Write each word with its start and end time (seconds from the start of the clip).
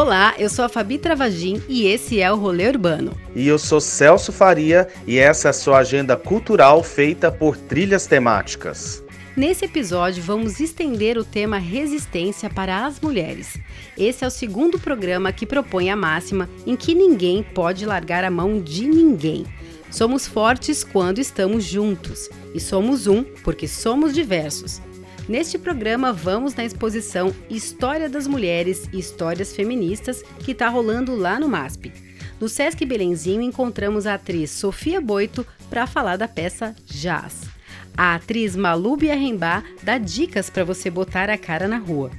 Olá, 0.00 0.34
eu 0.38 0.48
sou 0.48 0.64
a 0.64 0.68
Fabi 0.70 0.96
Travagin 0.96 1.60
e 1.68 1.86
esse 1.86 2.22
é 2.22 2.32
o 2.32 2.36
Rolê 2.36 2.66
Urbano. 2.66 3.12
E 3.36 3.46
eu 3.46 3.58
sou 3.58 3.82
Celso 3.82 4.32
Faria 4.32 4.88
e 5.06 5.18
essa 5.18 5.48
é 5.48 5.50
a 5.50 5.52
sua 5.52 5.76
agenda 5.80 6.16
cultural 6.16 6.82
feita 6.82 7.30
por 7.30 7.54
trilhas 7.54 8.06
temáticas. 8.06 9.04
Nesse 9.36 9.66
episódio, 9.66 10.22
vamos 10.22 10.58
estender 10.58 11.18
o 11.18 11.22
tema 11.22 11.58
resistência 11.58 12.48
para 12.48 12.86
as 12.86 12.98
mulheres. 12.98 13.58
Esse 13.94 14.24
é 14.24 14.26
o 14.26 14.30
segundo 14.30 14.78
programa 14.78 15.32
que 15.32 15.44
propõe 15.44 15.90
a 15.90 15.96
máxima 15.96 16.48
em 16.66 16.76
que 16.76 16.94
ninguém 16.94 17.42
pode 17.42 17.84
largar 17.84 18.24
a 18.24 18.30
mão 18.30 18.58
de 18.58 18.86
ninguém. 18.86 19.44
Somos 19.90 20.26
fortes 20.26 20.82
quando 20.82 21.18
estamos 21.18 21.62
juntos 21.62 22.30
e 22.54 22.58
somos 22.58 23.06
um 23.06 23.22
porque 23.22 23.68
somos 23.68 24.14
diversos. 24.14 24.80
Neste 25.28 25.58
programa, 25.58 26.12
vamos 26.12 26.54
na 26.54 26.64
exposição 26.64 27.32
História 27.48 28.08
das 28.08 28.26
Mulheres 28.26 28.88
e 28.92 28.98
Histórias 28.98 29.54
Feministas, 29.54 30.22
que 30.40 30.52
está 30.52 30.68
rolando 30.68 31.14
lá 31.14 31.38
no 31.38 31.48
MASP. 31.48 31.92
No 32.40 32.48
Sesc 32.48 32.84
Belenzinho, 32.84 33.42
encontramos 33.42 34.06
a 34.06 34.14
atriz 34.14 34.50
Sofia 34.50 35.00
Boito 35.00 35.46
para 35.68 35.86
falar 35.86 36.16
da 36.16 36.26
peça 36.26 36.74
Jazz. 36.86 37.42
A 37.96 38.14
atriz 38.14 38.56
Malubia 38.56 39.14
Rembá 39.14 39.62
dá 39.82 39.98
dicas 39.98 40.48
para 40.48 40.64
você 40.64 40.90
botar 40.90 41.28
a 41.28 41.38
cara 41.38 41.68
na 41.68 41.78
rua. 41.78 42.10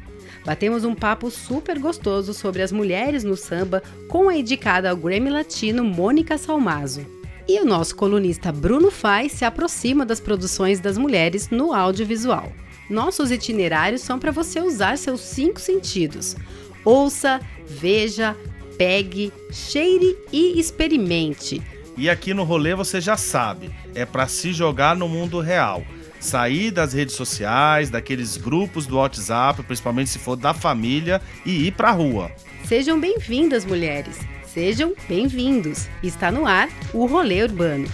Batemos 0.45 0.85
um 0.85 0.95
papo 0.95 1.29
super 1.29 1.79
gostoso 1.79 2.34
sobre 2.34 2.62
as 2.62 2.71
mulheres 2.71 3.23
no 3.23 3.35
samba 3.35 3.81
com 4.07 4.29
a 4.29 4.35
indicada 4.35 4.90
ao 4.90 4.95
Grammy 4.95 5.29
Latino 5.29 5.84
Mônica 5.84 6.38
Salmazo. 6.38 7.05
E 7.48 7.59
o 7.59 7.65
nosso 7.65 7.95
colunista 7.95 8.52
Bruno 8.52 8.90
Fai 8.90 9.27
se 9.27 9.43
aproxima 9.43 10.05
das 10.05 10.20
produções 10.20 10.79
das 10.79 10.98
mulheres 10.98 11.49
no 11.49 11.73
audiovisual. 11.73 12.52
Nossos 12.91 13.31
itinerários 13.31 14.02
são 14.02 14.20
para 14.20 14.31
você 14.31 14.59
usar 14.59 14.98
seus 14.98 15.22
cinco 15.22 15.62
sentidos. 15.62 16.35
Ouça, 16.84 17.40
veja, 17.65 18.35
pegue, 18.77 19.32
cheire 19.49 20.18
e 20.29 20.60
experimente. 20.60 21.62
E 21.96 22.10
aqui 22.10 22.34
no 22.34 22.43
rolê 22.43 22.76
você 22.76 22.99
já 22.99 23.15
sabe, 23.15 23.71
é 23.96 24.05
para 24.05 24.27
se 24.27 24.52
jogar 24.52 24.93
no 24.93 25.07
mundo 25.07 25.40
real. 25.40 25.85
Sair 26.20 26.70
das 26.70 26.91
redes 26.91 27.15
sociais, 27.15 27.90
daqueles 27.90 28.35
grupos 28.35 28.85
do 28.85 28.98
WhatsApp, 28.98 29.63
principalmente 29.63 30.10
se 30.10 30.20
for 30.20 30.35
da 30.35 30.54
família, 30.54 31.21
e 31.46 31.68
ir 31.68 31.71
pra 31.71 31.91
rua. 31.91 32.30
Sejam 32.65 32.99
bem-vindas, 32.99 33.63
mulheres. 33.63 34.20
Sejam 34.46 34.93
bem-vindos. 35.08 35.87
Está 36.04 36.30
no 36.30 36.46
ar 36.46 36.68
o 36.93 37.05
Rolê 37.05 37.41
Urbano. 37.41 37.87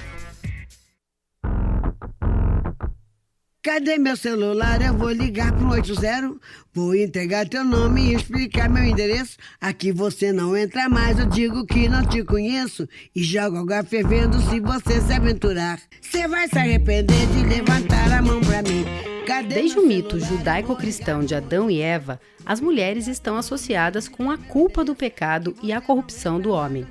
Cadê 3.67 3.97
meu 3.97 4.15
celular? 4.15 4.81
Eu 4.81 4.93
vou 4.93 5.11
ligar 5.11 5.51
pro 5.51 5.71
80. 5.71 6.37
Vou 6.73 6.95
entregar 6.95 7.49
teu 7.49 7.65
nome 7.65 8.01
e 8.01 8.13
explicar 8.13 8.69
meu 8.69 8.81
endereço. 8.81 9.35
Aqui 9.59 9.91
você 9.91 10.31
não 10.31 10.55
entra 10.55 10.87
mais, 10.87 11.19
eu 11.19 11.25
digo 11.25 11.65
que 11.65 11.89
não 11.89 12.01
te 12.05 12.23
conheço. 12.23 12.87
E 13.13 13.21
jogo 13.21 13.57
água 13.57 13.83
fervendo 13.83 14.39
se 14.39 14.61
você 14.61 15.01
se 15.01 15.11
aventurar. 15.11 15.81
Você 15.99 16.29
vai 16.29 16.47
se 16.47 16.57
arrepender 16.57 17.27
de 17.27 17.43
levantar 17.43 18.09
a 18.13 18.21
mão 18.21 18.39
pra 18.39 18.61
mim. 18.61 18.85
Cadê 19.27 19.55
Desde 19.55 19.77
o 19.77 19.85
mito 19.85 20.17
judaico-cristão 20.17 21.25
de 21.25 21.35
Adão 21.35 21.69
e 21.69 21.81
Eva, 21.81 22.21
as 22.45 22.61
mulheres 22.61 23.05
estão 23.05 23.35
associadas 23.35 24.07
com 24.07 24.31
a 24.31 24.37
culpa 24.37 24.85
do 24.85 24.95
pecado 24.95 25.53
e 25.61 25.73
a 25.73 25.81
corrupção 25.81 26.39
do 26.39 26.51
homem. 26.51 26.87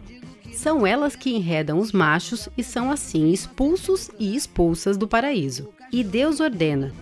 São 0.57 0.87
elas 0.87 1.15
que 1.15 1.37
enredam 1.37 1.79
os 1.79 1.93
machos 1.93 2.49
e 2.57 2.65
são 2.65 2.91
assim 2.91 3.31
expulsos 3.31 4.11
e 4.19 4.35
expulsas 4.35 4.97
do 4.97 5.07
paraíso. 5.07 5.69
E 5.93 6.03
Deus 6.03 6.41
ordena: 6.41 6.95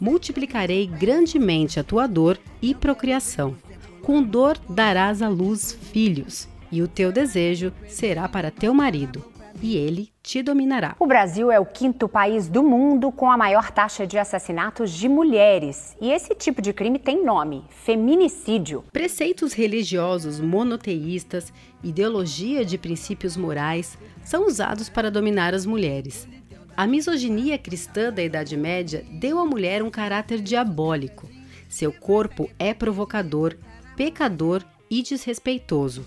multiplicarei 0.00 0.86
grandemente 0.86 1.78
a 1.78 1.84
tua 1.84 2.06
dor 2.06 2.38
e 2.60 2.74
procriação. 2.74 3.54
Com 4.00 4.22
dor 4.22 4.58
darás 4.68 5.20
à 5.20 5.28
luz 5.28 5.72
filhos, 5.92 6.48
e 6.72 6.80
o 6.80 6.88
teu 6.88 7.12
desejo 7.12 7.70
será 7.86 8.26
para 8.26 8.50
teu 8.50 8.72
marido, 8.72 9.22
e 9.62 9.76
ele 9.76 10.10
te 10.22 10.42
dominará. 10.42 10.96
O 10.98 11.06
Brasil 11.06 11.50
é 11.50 11.60
o 11.60 11.64
quinto 11.64 12.08
país 12.08 12.48
do 12.48 12.62
mundo 12.62 13.12
com 13.12 13.30
a 13.30 13.36
maior 13.36 13.70
taxa 13.70 14.06
de 14.06 14.18
assassinatos 14.18 14.90
de 14.90 15.08
mulheres. 15.08 15.96
E 16.00 16.10
esse 16.10 16.34
tipo 16.34 16.60
de 16.60 16.72
crime 16.72 16.98
tem 16.98 17.24
nome: 17.24 17.64
feminicídio. 17.70 18.84
Preceitos 18.92 19.52
religiosos 19.52 20.40
monoteístas, 20.40 21.52
ideologia 21.82 22.64
de 22.64 22.76
princípios 22.76 23.36
morais 23.36 23.96
são 24.24 24.46
usados 24.46 24.88
para 24.88 25.10
dominar 25.10 25.54
as 25.54 25.64
mulheres. 25.64 26.28
A 26.76 26.86
misoginia 26.86 27.58
cristã 27.58 28.12
da 28.12 28.22
Idade 28.22 28.56
Média 28.56 29.04
deu 29.20 29.38
à 29.38 29.44
mulher 29.44 29.82
um 29.82 29.90
caráter 29.90 30.40
diabólico. 30.40 31.28
Seu 31.68 31.92
corpo 31.92 32.50
é 32.58 32.72
provocador, 32.72 33.56
pecador 33.94 34.62
e 34.90 35.02
desrespeitoso. 35.02 36.04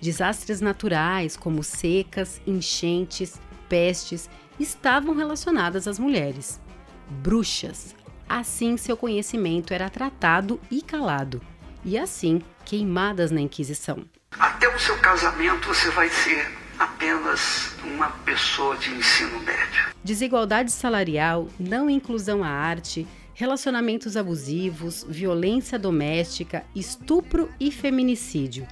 Desastres 0.00 0.60
naturais, 0.60 1.36
como 1.36 1.62
secas, 1.62 2.40
enchentes, 2.46 3.40
pestes, 3.68 4.30
estavam 4.58 5.14
relacionadas 5.14 5.86
às 5.86 5.98
mulheres. 5.98 6.60
Bruxas. 7.08 7.94
Assim 8.28 8.76
seu 8.76 8.96
conhecimento 8.96 9.74
era 9.74 9.90
tratado 9.90 10.60
e 10.70 10.80
calado, 10.80 11.42
e 11.84 11.98
assim 11.98 12.40
queimadas 12.64 13.30
na 13.30 13.40
Inquisição. 13.40 14.04
Até 14.38 14.74
o 14.74 14.78
seu 14.78 14.96
casamento 14.98 15.68
você 15.68 15.90
vai 15.90 16.08
ser 16.08 16.46
apenas 16.78 17.74
uma 17.84 18.08
pessoa 18.24 18.76
de 18.76 18.90
ensino 18.90 19.40
médio. 19.40 19.90
Desigualdade 20.02 20.72
salarial, 20.72 21.48
não 21.58 21.90
inclusão 21.90 22.42
à 22.42 22.48
arte, 22.48 23.06
relacionamentos 23.34 24.16
abusivos, 24.16 25.04
violência 25.08 25.78
doméstica, 25.78 26.64
estupro 26.74 27.50
e 27.58 27.70
feminicídio. 27.72 28.66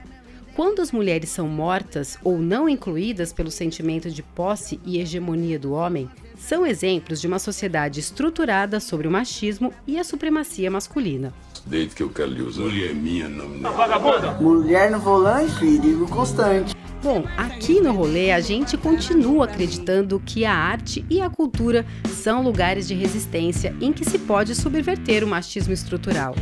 Quando 0.59 0.83
as 0.83 0.91
mulheres 0.91 1.29
são 1.29 1.47
mortas 1.47 2.19
ou 2.25 2.37
não 2.37 2.69
incluídas 2.69 3.33
pelo 3.33 3.49
sentimento 3.49 4.11
de 4.11 4.25
posse 4.25 4.81
e 4.85 4.99
hegemonia 4.99 5.57
do 5.57 5.71
homem, 5.73 6.11
são 6.37 6.67
exemplos 6.67 7.21
de 7.21 7.29
uma 7.29 7.39
sociedade 7.39 8.01
estruturada 8.01 8.81
sobre 8.81 9.07
o 9.07 9.11
machismo 9.11 9.73
e 9.87 10.01
a 10.01 10.03
supremacia 10.03 10.69
masculina. 10.69 11.33
Desde 11.65 11.95
que 11.95 12.03
eu 12.03 12.09
quero 12.09 12.33
lhe 12.33 12.43
usar. 12.43 12.63
Mulher 12.63 12.93
minha, 12.93 13.29
não. 13.29 13.49
não. 13.49 14.43
Mulher 14.43 14.91
no 14.91 14.99
volante, 14.99 15.61
perigo 15.61 16.09
constante. 16.09 16.75
Bom, 17.05 17.23
aqui 17.37 17.81
no 17.81 17.93
rolê 17.93 18.33
a 18.33 18.41
gente 18.41 18.77
continua 18.77 19.45
acreditando 19.45 20.19
que 20.19 20.45
a 20.45 20.53
arte 20.53 21.07
e 21.09 21.21
a 21.21 21.31
cultura 21.31 21.87
são 22.09 22.43
lugares 22.43 22.89
de 22.89 22.95
resistência 22.95 23.73
em 23.81 23.93
que 23.93 24.05
se 24.05 24.19
pode 24.19 24.57
subverter 24.57 25.23
o 25.23 25.29
machismo 25.29 25.73
estrutural. 25.73 26.35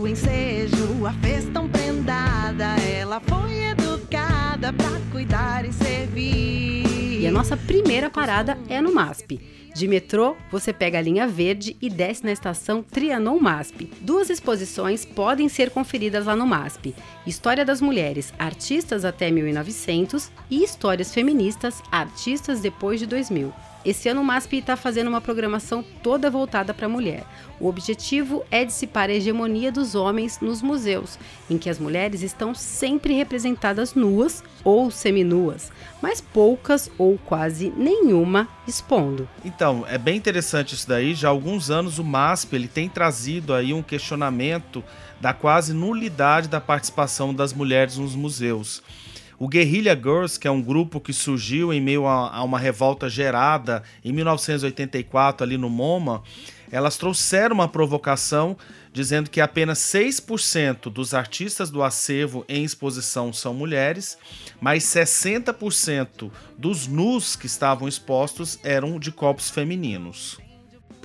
O 0.00 0.08
ensejo 0.08 1.06
a 1.06 1.12
prendada, 1.12 1.63
ela 3.14 3.20
foi 3.20 3.62
educada 3.66 4.72
para 4.72 5.00
cuidar 5.12 5.64
e 5.64 5.72
servir. 5.72 7.20
E 7.20 7.26
a 7.26 7.30
nossa 7.30 7.56
primeira 7.56 8.10
parada 8.10 8.58
é 8.68 8.80
no 8.80 8.92
MASP. 8.92 9.40
De 9.72 9.86
metrô, 9.86 10.36
você 10.50 10.72
pega 10.72 10.98
a 10.98 11.00
linha 11.00 11.24
verde 11.24 11.76
e 11.80 11.88
desce 11.88 12.24
na 12.24 12.32
estação 12.32 12.82
Trianon 12.82 13.38
MASP. 13.38 13.92
Duas 14.00 14.30
exposições 14.30 15.04
podem 15.04 15.48
ser 15.48 15.70
conferidas 15.70 16.26
lá 16.26 16.34
no 16.34 16.44
MASP: 16.44 16.92
História 17.24 17.64
das 17.64 17.80
Mulheres, 17.80 18.34
Artistas 18.36 19.04
até 19.04 19.30
1900 19.30 20.32
e 20.50 20.64
Histórias 20.64 21.14
Feministas, 21.14 21.80
Artistas 21.92 22.60
depois 22.60 22.98
de 22.98 23.06
2000. 23.06 23.52
Esse 23.84 24.08
ano 24.08 24.22
o 24.22 24.24
MASP 24.24 24.56
está 24.56 24.76
fazendo 24.76 25.08
uma 25.08 25.20
programação 25.20 25.84
toda 26.02 26.30
voltada 26.30 26.72
para 26.72 26.86
a 26.86 26.88
mulher. 26.88 27.24
O 27.60 27.68
objetivo 27.68 28.42
é 28.50 28.64
dissipar 28.64 29.10
a 29.10 29.12
hegemonia 29.12 29.70
dos 29.70 29.94
homens 29.94 30.40
nos 30.40 30.62
museus, 30.62 31.18
em 31.50 31.58
que 31.58 31.68
as 31.68 31.78
mulheres 31.78 32.22
estão 32.22 32.54
sempre 32.54 33.12
representadas 33.12 33.94
nuas 33.94 34.42
ou 34.64 34.90
seminuas, 34.90 35.70
mas 36.00 36.18
poucas 36.18 36.90
ou 36.96 37.18
quase 37.18 37.72
nenhuma 37.76 38.48
expondo. 38.66 39.28
Então, 39.44 39.84
é 39.86 39.98
bem 39.98 40.16
interessante 40.16 40.74
isso 40.74 40.88
daí. 40.88 41.14
Já 41.14 41.28
há 41.28 41.30
alguns 41.30 41.70
anos 41.70 41.98
o 41.98 42.04
MASP 42.04 42.54
ele 42.54 42.68
tem 42.68 42.88
trazido 42.88 43.52
aí 43.52 43.74
um 43.74 43.82
questionamento 43.82 44.82
da 45.20 45.34
quase 45.34 45.74
nulidade 45.74 46.48
da 46.48 46.60
participação 46.60 47.34
das 47.34 47.52
mulheres 47.52 47.98
nos 47.98 48.14
museus. 48.14 48.82
O 49.44 49.46
Guerrilla 49.46 49.94
Girls, 49.94 50.40
que 50.40 50.48
é 50.48 50.50
um 50.50 50.62
grupo 50.62 50.98
que 50.98 51.12
surgiu 51.12 51.70
em 51.70 51.78
meio 51.78 52.06
a, 52.06 52.34
a 52.34 52.42
uma 52.42 52.58
revolta 52.58 53.10
gerada 53.10 53.82
em 54.02 54.10
1984 54.10 55.44
ali 55.44 55.58
no 55.58 55.68
MoMA, 55.68 56.22
elas 56.72 56.96
trouxeram 56.96 57.56
uma 57.56 57.68
provocação 57.68 58.56
dizendo 58.90 59.28
que 59.28 59.42
apenas 59.42 59.80
6% 59.80 60.90
dos 60.90 61.12
artistas 61.12 61.68
do 61.68 61.82
acervo 61.82 62.42
em 62.48 62.64
exposição 62.64 63.34
são 63.34 63.52
mulheres, 63.52 64.16
mas 64.62 64.84
60% 64.84 66.30
dos 66.56 66.86
nus 66.86 67.36
que 67.36 67.44
estavam 67.44 67.86
expostos 67.86 68.58
eram 68.64 68.98
de 68.98 69.12
corpos 69.12 69.50
femininos. 69.50 70.38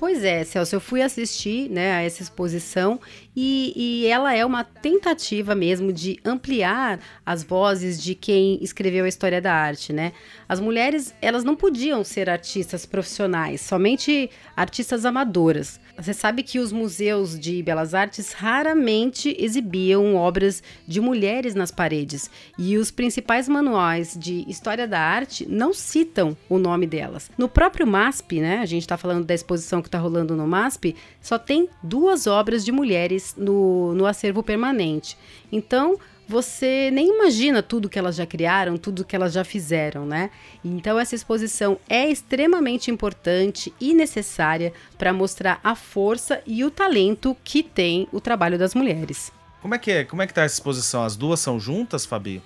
Pois 0.00 0.24
é, 0.24 0.42
Celso, 0.44 0.74
eu 0.76 0.80
fui 0.80 1.02
assistir 1.02 1.68
né, 1.68 1.92
a 1.92 2.00
essa 2.00 2.22
exposição 2.22 2.98
e, 3.34 3.72
e, 3.76 4.06
ela 4.06 4.34
é 4.34 4.44
uma 4.44 4.64
tentativa 4.64 5.54
mesmo 5.54 5.92
de 5.92 6.18
ampliar 6.24 6.98
as 7.24 7.44
vozes 7.44 8.02
de 8.02 8.14
quem 8.14 8.58
escreveu 8.60 9.04
a 9.04 9.08
história 9.08 9.40
da 9.40 9.54
arte, 9.54 9.92
né? 9.92 10.12
As 10.48 10.58
mulheres, 10.58 11.14
elas 11.22 11.44
não 11.44 11.54
podiam 11.54 12.02
ser 12.02 12.28
artistas 12.28 12.84
profissionais, 12.84 13.60
somente 13.60 14.28
artistas 14.56 15.04
amadoras. 15.04 15.78
Você 15.96 16.12
sabe 16.12 16.42
que 16.42 16.58
os 16.58 16.72
museus 16.72 17.38
de 17.38 17.62
belas 17.62 17.94
artes 17.94 18.32
raramente 18.32 19.36
exibiam 19.38 20.16
obras 20.16 20.62
de 20.88 21.00
mulheres 21.00 21.54
nas 21.54 21.70
paredes 21.70 22.28
e 22.58 22.76
os 22.76 22.90
principais 22.90 23.48
manuais 23.48 24.16
de 24.18 24.44
história 24.48 24.88
da 24.88 24.98
arte 24.98 25.46
não 25.48 25.72
citam 25.72 26.36
o 26.48 26.58
nome 26.58 26.86
delas. 26.86 27.30
No 27.38 27.48
próprio 27.48 27.86
MASP, 27.86 28.40
né? 28.40 28.58
A 28.58 28.66
gente 28.66 28.82
está 28.82 28.96
falando 28.96 29.24
da 29.24 29.34
exposição 29.34 29.80
que 29.80 29.88
está 29.88 29.98
rolando 29.98 30.34
no 30.34 30.48
MASP, 30.48 30.96
só 31.20 31.38
tem 31.38 31.68
duas 31.82 32.26
obras 32.26 32.64
de 32.64 32.72
mulheres 32.72 33.19
no, 33.36 33.94
no 33.94 34.06
acervo 34.06 34.42
permanente. 34.42 35.16
Então, 35.50 35.98
você 36.30 36.90
nem 36.92 37.08
imagina 37.08 37.60
tudo 37.60 37.88
que 37.88 37.98
elas 37.98 38.14
já 38.14 38.24
criaram, 38.24 38.76
tudo 38.76 39.04
que 39.04 39.16
elas 39.16 39.32
já 39.32 39.42
fizeram, 39.42 40.06
né? 40.06 40.30
Então 40.64 40.96
essa 40.96 41.16
exposição 41.16 41.76
é 41.88 42.08
extremamente 42.08 42.88
importante 42.88 43.74
e 43.80 43.92
necessária 43.92 44.72
para 44.96 45.12
mostrar 45.12 45.58
a 45.64 45.74
força 45.74 46.40
e 46.46 46.64
o 46.64 46.70
talento 46.70 47.36
que 47.42 47.64
tem 47.64 48.06
o 48.12 48.20
trabalho 48.20 48.56
das 48.56 48.76
mulheres. 48.76 49.32
Como 49.60 49.74
é 49.74 49.78
que 49.78 49.90
é? 49.90 50.04
Como 50.04 50.22
é 50.22 50.26
que 50.26 50.32
tá 50.32 50.42
essa 50.42 50.54
exposição? 50.54 51.02
As 51.02 51.16
duas 51.16 51.40
são 51.40 51.58
juntas, 51.58 52.06
Fabi? 52.06 52.40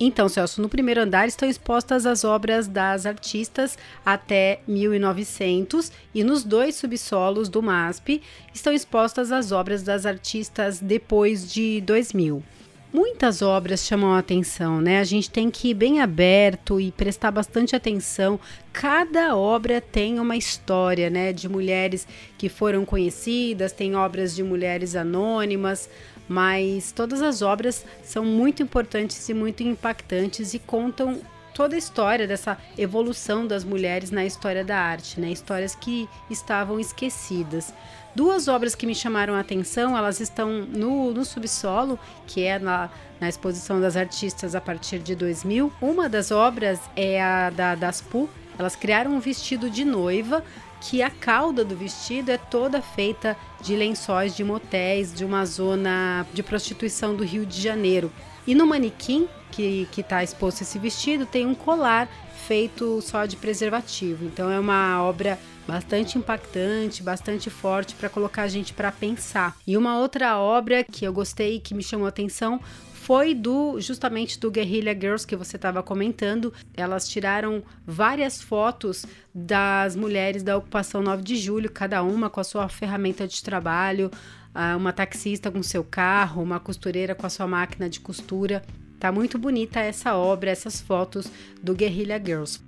Então, 0.00 0.28
Celso, 0.28 0.62
no 0.62 0.68
primeiro 0.68 1.00
andar 1.00 1.26
estão 1.26 1.48
expostas 1.48 2.06
as 2.06 2.22
obras 2.22 2.68
das 2.68 3.04
artistas 3.04 3.76
até 4.06 4.60
1900 4.68 5.90
e 6.14 6.22
nos 6.22 6.44
dois 6.44 6.76
subsolos 6.76 7.48
do 7.48 7.60
MASP 7.60 8.22
estão 8.54 8.72
expostas 8.72 9.32
as 9.32 9.50
obras 9.50 9.82
das 9.82 10.06
artistas 10.06 10.78
depois 10.78 11.52
de 11.52 11.80
2000. 11.80 12.42
Muitas 12.90 13.42
obras 13.42 13.84
chamam 13.84 14.14
a 14.14 14.18
atenção, 14.18 14.80
né? 14.80 14.98
A 14.98 15.04
gente 15.04 15.28
tem 15.28 15.50
que 15.50 15.68
ir 15.68 15.74
bem 15.74 16.00
aberto 16.00 16.80
e 16.80 16.90
prestar 16.90 17.30
bastante 17.30 17.76
atenção. 17.76 18.40
Cada 18.72 19.36
obra 19.36 19.78
tem 19.78 20.18
uma 20.18 20.36
história, 20.36 21.10
né? 21.10 21.30
De 21.30 21.50
mulheres 21.50 22.08
que 22.38 22.48
foram 22.48 22.86
conhecidas, 22.86 23.72
tem 23.72 23.94
obras 23.94 24.34
de 24.34 24.42
mulheres 24.42 24.96
anônimas, 24.96 25.86
mas 26.28 26.92
todas 26.92 27.22
as 27.22 27.42
obras 27.42 27.84
são 28.02 28.24
muito 28.24 28.62
importantes 28.62 29.28
e 29.28 29.34
muito 29.34 29.62
impactantes 29.62 30.54
e 30.54 30.58
contam 30.58 31.20
toda 31.54 31.74
a 31.74 31.78
história 31.78 32.24
dessa 32.24 32.56
evolução 32.76 33.44
das 33.44 33.64
mulheres 33.64 34.12
na 34.12 34.24
história 34.24 34.64
da 34.64 34.78
arte, 34.78 35.18
né? 35.20 35.30
Histórias 35.32 35.74
que 35.74 36.08
estavam 36.30 36.78
esquecidas. 36.78 37.74
Duas 38.14 38.46
obras 38.46 38.76
que 38.76 38.86
me 38.86 38.94
chamaram 38.94 39.34
a 39.34 39.40
atenção, 39.40 39.96
elas 39.96 40.20
estão 40.20 40.62
no, 40.62 41.12
no 41.12 41.24
subsolo, 41.24 41.98
que 42.28 42.44
é 42.44 42.60
na, 42.60 42.88
na 43.20 43.28
exposição 43.28 43.80
das 43.80 43.96
artistas 43.96 44.54
a 44.54 44.60
partir 44.60 45.00
de 45.00 45.16
2000. 45.16 45.72
Uma 45.80 46.08
das 46.08 46.30
obras 46.30 46.78
é 46.94 47.20
a 47.20 47.50
da 47.50 47.74
Daspu. 47.74 48.28
Elas 48.56 48.76
criaram 48.76 49.12
um 49.12 49.20
vestido 49.20 49.68
de 49.68 49.84
noiva 49.84 50.44
que 50.80 51.02
a 51.02 51.10
cauda 51.10 51.64
do 51.64 51.76
vestido 51.76 52.30
é 52.30 52.38
toda 52.38 52.80
feita 52.80 53.36
de 53.60 53.74
lençóis 53.74 54.36
de 54.36 54.44
motéis 54.44 55.12
de 55.12 55.24
uma 55.24 55.44
zona 55.44 56.26
de 56.32 56.42
prostituição 56.42 57.14
do 57.14 57.24
Rio 57.24 57.44
de 57.44 57.60
Janeiro. 57.60 58.12
E 58.46 58.54
no 58.54 58.66
manequim 58.66 59.28
que 59.50 59.88
está 59.96 60.22
exposto 60.22 60.62
esse 60.62 60.78
vestido 60.78 61.26
tem 61.26 61.46
um 61.46 61.54
colar 61.54 62.08
feito 62.46 63.02
só 63.02 63.26
de 63.26 63.36
preservativo. 63.36 64.24
Então 64.24 64.50
é 64.50 64.58
uma 64.58 65.02
obra 65.02 65.38
bastante 65.68 66.16
impactante, 66.16 67.02
bastante 67.02 67.50
forte 67.50 67.94
para 67.94 68.08
colocar 68.08 68.44
a 68.44 68.48
gente 68.48 68.72
para 68.72 68.90
pensar. 68.90 69.54
E 69.66 69.76
uma 69.76 69.98
outra 69.98 70.38
obra 70.38 70.82
que 70.82 71.04
eu 71.04 71.12
gostei 71.12 71.60
que 71.60 71.74
me 71.74 71.82
chamou 71.82 72.06
a 72.06 72.08
atenção 72.08 72.58
foi 72.94 73.34
do 73.34 73.78
justamente 73.78 74.40
do 74.40 74.50
Guerrilla 74.50 74.94
Girls 74.94 75.26
que 75.26 75.36
você 75.36 75.56
estava 75.56 75.82
comentando. 75.82 76.54
Elas 76.74 77.06
tiraram 77.06 77.62
várias 77.86 78.40
fotos 78.40 79.04
das 79.34 79.94
mulheres 79.94 80.42
da 80.42 80.56
ocupação 80.56 81.02
9 81.02 81.22
de 81.22 81.36
julho, 81.36 81.70
cada 81.70 82.02
uma 82.02 82.30
com 82.30 82.40
a 82.40 82.44
sua 82.44 82.66
ferramenta 82.70 83.28
de 83.28 83.42
trabalho, 83.42 84.10
ah, 84.54 84.74
uma 84.74 84.92
taxista 84.92 85.50
com 85.50 85.62
seu 85.62 85.84
carro, 85.84 86.42
uma 86.42 86.58
costureira 86.58 87.14
com 87.14 87.26
a 87.26 87.30
sua 87.30 87.46
máquina 87.46 87.90
de 87.90 88.00
costura. 88.00 88.62
Tá 88.98 89.12
muito 89.12 89.38
bonita 89.38 89.80
essa 89.80 90.16
obra, 90.16 90.50
essas 90.50 90.80
fotos 90.80 91.30
do 91.62 91.74
Guerrilla 91.74 92.18
Girls. 92.18 92.58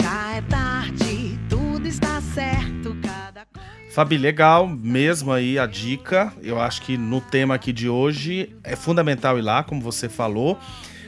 Já 0.00 0.36
é 0.36 0.42
tarde, 0.42 1.38
tudo 1.48 1.86
está 1.86 2.20
certo, 2.20 2.96
cada 3.02 3.46
Fabi, 3.90 4.16
legal 4.16 4.68
mesmo 4.68 5.32
aí 5.32 5.58
a 5.58 5.66
dica. 5.66 6.32
Eu 6.42 6.60
acho 6.60 6.82
que 6.82 6.96
no 6.96 7.20
tema 7.20 7.54
aqui 7.54 7.72
de 7.72 7.88
hoje 7.88 8.54
é 8.62 8.76
fundamental 8.76 9.38
ir 9.38 9.42
lá, 9.42 9.64
como 9.64 9.80
você 9.80 10.08
falou. 10.08 10.58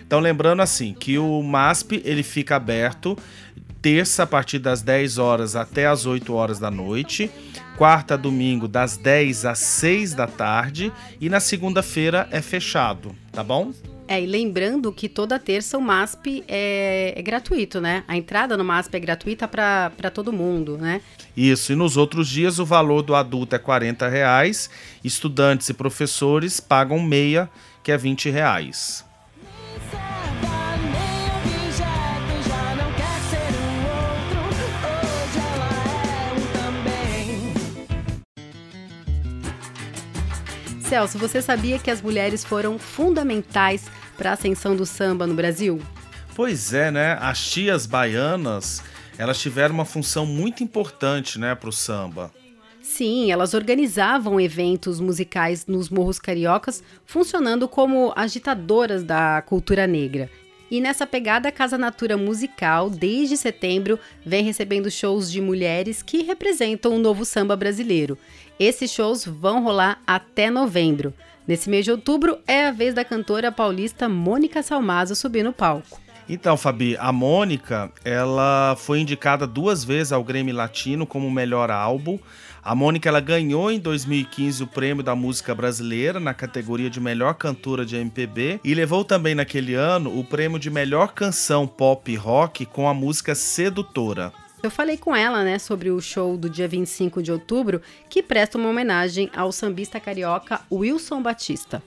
Então, 0.04 0.18
lembrando 0.18 0.60
assim, 0.60 0.92
que 0.92 1.16
o 1.18 1.40
MASP 1.42 2.02
ele 2.04 2.24
fica 2.24 2.56
aberto 2.56 3.16
terça 3.80 4.24
a 4.24 4.26
partir 4.26 4.58
das 4.58 4.82
10 4.82 5.18
horas 5.18 5.56
até 5.56 5.86
as 5.86 6.04
8 6.04 6.34
horas 6.34 6.58
da 6.58 6.70
noite, 6.70 7.30
quarta 7.76 8.18
domingo 8.18 8.68
das 8.68 8.96
10 8.96 9.44
às 9.44 9.58
6 9.58 10.14
da 10.14 10.26
tarde 10.26 10.92
e 11.20 11.28
na 11.28 11.40
segunda-feira 11.40 12.28
é 12.30 12.42
fechado, 12.42 13.14
tá 13.32 13.42
bom? 13.42 13.72
É, 14.10 14.20
e 14.20 14.26
lembrando 14.26 14.92
que 14.92 15.08
toda 15.08 15.38
terça 15.38 15.78
o 15.78 15.80
MASP 15.80 16.42
é, 16.48 17.14
é 17.16 17.22
gratuito, 17.22 17.80
né? 17.80 18.02
A 18.08 18.16
entrada 18.16 18.56
no 18.56 18.64
MASP 18.64 18.96
é 18.96 18.98
gratuita 18.98 19.46
para 19.46 20.10
todo 20.12 20.32
mundo, 20.32 20.76
né? 20.76 21.00
Isso, 21.36 21.70
e 21.72 21.76
nos 21.76 21.96
outros 21.96 22.28
dias 22.28 22.58
o 22.58 22.66
valor 22.66 23.02
do 23.02 23.14
adulto 23.14 23.54
é 23.54 23.58
40 23.60 24.08
reais, 24.08 24.68
estudantes 25.04 25.68
e 25.68 25.74
professores 25.74 26.58
pagam 26.58 26.98
meia, 26.98 27.48
que 27.84 27.92
é 27.92 27.96
20 27.96 28.30
reais. 28.30 29.04
Celso, 40.80 41.16
você 41.16 41.40
sabia 41.40 41.78
que 41.78 41.88
as 41.88 42.02
mulheres 42.02 42.44
foram 42.44 42.76
fundamentais 42.76 43.84
para 44.20 44.32
a 44.32 44.34
ascensão 44.34 44.76
do 44.76 44.84
samba 44.84 45.26
no 45.26 45.32
Brasil? 45.32 45.80
Pois 46.36 46.74
é, 46.74 46.90
né? 46.90 47.16
As 47.22 47.42
tias 47.42 47.86
baianas, 47.86 48.82
elas 49.16 49.40
tiveram 49.40 49.74
uma 49.74 49.86
função 49.86 50.26
muito 50.26 50.62
importante, 50.62 51.38
né, 51.38 51.54
pro 51.54 51.72
samba. 51.72 52.30
Sim, 52.82 53.32
elas 53.32 53.54
organizavam 53.54 54.38
eventos 54.38 55.00
musicais 55.00 55.64
nos 55.66 55.88
morros 55.88 56.18
cariocas, 56.18 56.82
funcionando 57.06 57.66
como 57.66 58.12
agitadoras 58.14 59.02
da 59.02 59.40
cultura 59.40 59.86
negra. 59.86 60.28
E 60.70 60.82
nessa 60.82 61.06
pegada, 61.06 61.48
a 61.48 61.52
Casa 61.52 61.78
Natura 61.78 62.18
Musical, 62.18 62.90
desde 62.90 63.38
setembro, 63.38 63.98
vem 64.24 64.44
recebendo 64.44 64.90
shows 64.90 65.32
de 65.32 65.40
mulheres 65.40 66.02
que 66.02 66.22
representam 66.22 66.94
o 66.94 66.98
novo 66.98 67.24
samba 67.24 67.56
brasileiro. 67.56 68.18
Esses 68.58 68.90
shows 68.90 69.24
vão 69.24 69.64
rolar 69.64 70.02
até 70.06 70.50
novembro. 70.50 71.14
Nesse 71.50 71.68
mês 71.68 71.84
de 71.84 71.90
outubro, 71.90 72.38
é 72.46 72.68
a 72.68 72.70
vez 72.70 72.94
da 72.94 73.04
cantora 73.04 73.50
paulista 73.50 74.08
Mônica 74.08 74.62
Salmazo 74.62 75.16
subir 75.16 75.42
no 75.42 75.52
palco. 75.52 76.00
Então, 76.28 76.56
Fabi, 76.56 76.96
a 76.96 77.10
Mônica, 77.10 77.90
ela 78.04 78.76
foi 78.78 79.00
indicada 79.00 79.48
duas 79.48 79.82
vezes 79.82 80.12
ao 80.12 80.22
Grammy 80.22 80.52
Latino 80.52 81.04
como 81.04 81.28
melhor 81.28 81.68
álbum. 81.68 82.20
A 82.62 82.72
Mônica 82.72 83.08
ela 83.08 83.18
ganhou 83.18 83.68
em 83.68 83.80
2015 83.80 84.62
o 84.62 84.66
prêmio 84.68 85.02
da 85.02 85.16
música 85.16 85.52
brasileira 85.52 86.20
na 86.20 86.32
categoria 86.32 86.88
de 86.88 87.00
melhor 87.00 87.34
cantora 87.34 87.84
de 87.84 87.96
MPB 87.96 88.60
e 88.62 88.72
levou 88.72 89.04
também 89.04 89.34
naquele 89.34 89.74
ano 89.74 90.16
o 90.16 90.22
prêmio 90.22 90.56
de 90.56 90.70
melhor 90.70 91.14
canção 91.14 91.66
pop 91.66 92.14
rock 92.14 92.64
com 92.64 92.88
a 92.88 92.94
música 92.94 93.34
Sedutora. 93.34 94.32
Eu 94.62 94.70
falei 94.70 94.98
com 94.98 95.16
ela, 95.16 95.42
né, 95.42 95.58
sobre 95.58 95.90
o 95.90 96.00
show 96.02 96.36
do 96.36 96.50
dia 96.50 96.68
25 96.68 97.22
de 97.22 97.32
outubro, 97.32 97.80
que 98.10 98.22
presta 98.22 98.58
uma 98.58 98.68
homenagem 98.68 99.30
ao 99.34 99.50
sambista 99.50 99.98
carioca 99.98 100.60
Wilson 100.70 101.22
Batista. 101.22 101.82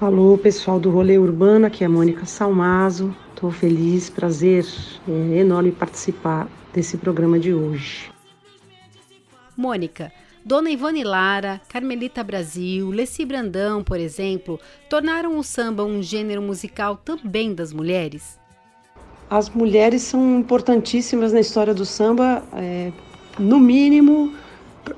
Alô, 0.00 0.38
pessoal 0.38 0.80
do 0.80 0.88
Rolê 0.90 1.18
Urbano, 1.18 1.66
aqui 1.66 1.84
é 1.84 1.86
a 1.86 1.90
Mônica 1.90 2.24
Salmazo. 2.24 3.14
Estou 3.28 3.50
feliz, 3.50 4.08
prazer 4.08 4.64
é 5.06 5.36
enorme 5.36 5.70
participar 5.70 6.48
desse 6.72 6.96
programa 6.96 7.38
de 7.38 7.52
hoje. 7.52 8.10
Mônica, 9.54 10.10
Dona 10.42 10.70
Ivone 10.70 11.04
Lara, 11.04 11.60
Carmelita 11.68 12.24
Brasil, 12.24 12.88
Leci 12.88 13.26
Brandão, 13.26 13.84
por 13.84 14.00
exemplo, 14.00 14.58
tornaram 14.88 15.36
o 15.36 15.44
samba 15.44 15.84
um 15.84 16.02
gênero 16.02 16.40
musical 16.40 16.96
também 16.96 17.54
das 17.54 17.70
mulheres? 17.70 18.39
As 19.30 19.48
mulheres 19.48 20.02
são 20.02 20.40
importantíssimas 20.40 21.32
na 21.32 21.38
história 21.38 21.72
do 21.72 21.86
samba, 21.86 22.42
é, 22.52 22.90
no 23.38 23.60
mínimo, 23.60 24.34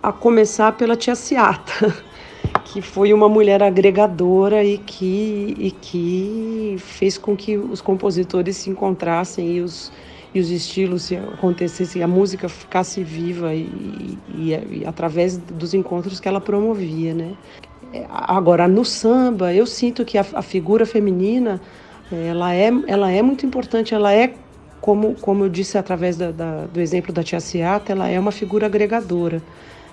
a 0.02 0.10
começar 0.10 0.72
pela 0.72 0.96
Tia 0.96 1.14
Ciata, 1.14 1.94
que 2.64 2.80
foi 2.80 3.12
uma 3.12 3.28
mulher 3.28 3.62
agregadora 3.62 4.64
e 4.64 4.78
que, 4.78 5.54
e 5.58 5.70
que 5.70 6.76
fez 6.78 7.18
com 7.18 7.36
que 7.36 7.58
os 7.58 7.82
compositores 7.82 8.56
se 8.56 8.70
encontrassem 8.70 9.56
e 9.58 9.60
os, 9.60 9.92
e 10.34 10.40
os 10.40 10.50
estilos 10.50 11.02
se 11.02 11.16
acontecessem, 11.16 12.02
a 12.02 12.08
música 12.08 12.48
ficasse 12.48 13.04
viva 13.04 13.54
e, 13.54 14.16
e, 14.34 14.78
e 14.80 14.82
através 14.86 15.36
dos 15.36 15.74
encontros 15.74 16.18
que 16.18 16.26
ela 16.26 16.40
promovia, 16.40 17.12
né? 17.12 17.34
Agora, 18.08 18.66
no 18.66 18.82
samba, 18.82 19.52
eu 19.52 19.66
sinto 19.66 20.06
que 20.06 20.16
a, 20.16 20.24
a 20.32 20.40
figura 20.40 20.86
feminina, 20.86 21.60
ela 22.14 22.54
é, 22.54 22.70
ela 22.86 23.10
é 23.10 23.22
muito 23.22 23.46
importante, 23.46 23.94
ela 23.94 24.12
é 24.12 24.34
como, 24.80 25.14
como 25.14 25.44
eu 25.44 25.48
disse 25.48 25.78
através 25.78 26.16
da, 26.16 26.32
da, 26.32 26.66
do 26.66 26.80
exemplo 26.80 27.12
da 27.12 27.22
tia 27.22 27.40
Ciata, 27.40 27.92
ela 27.92 28.08
é 28.08 28.18
uma 28.18 28.32
figura 28.32 28.66
agregadora. 28.66 29.40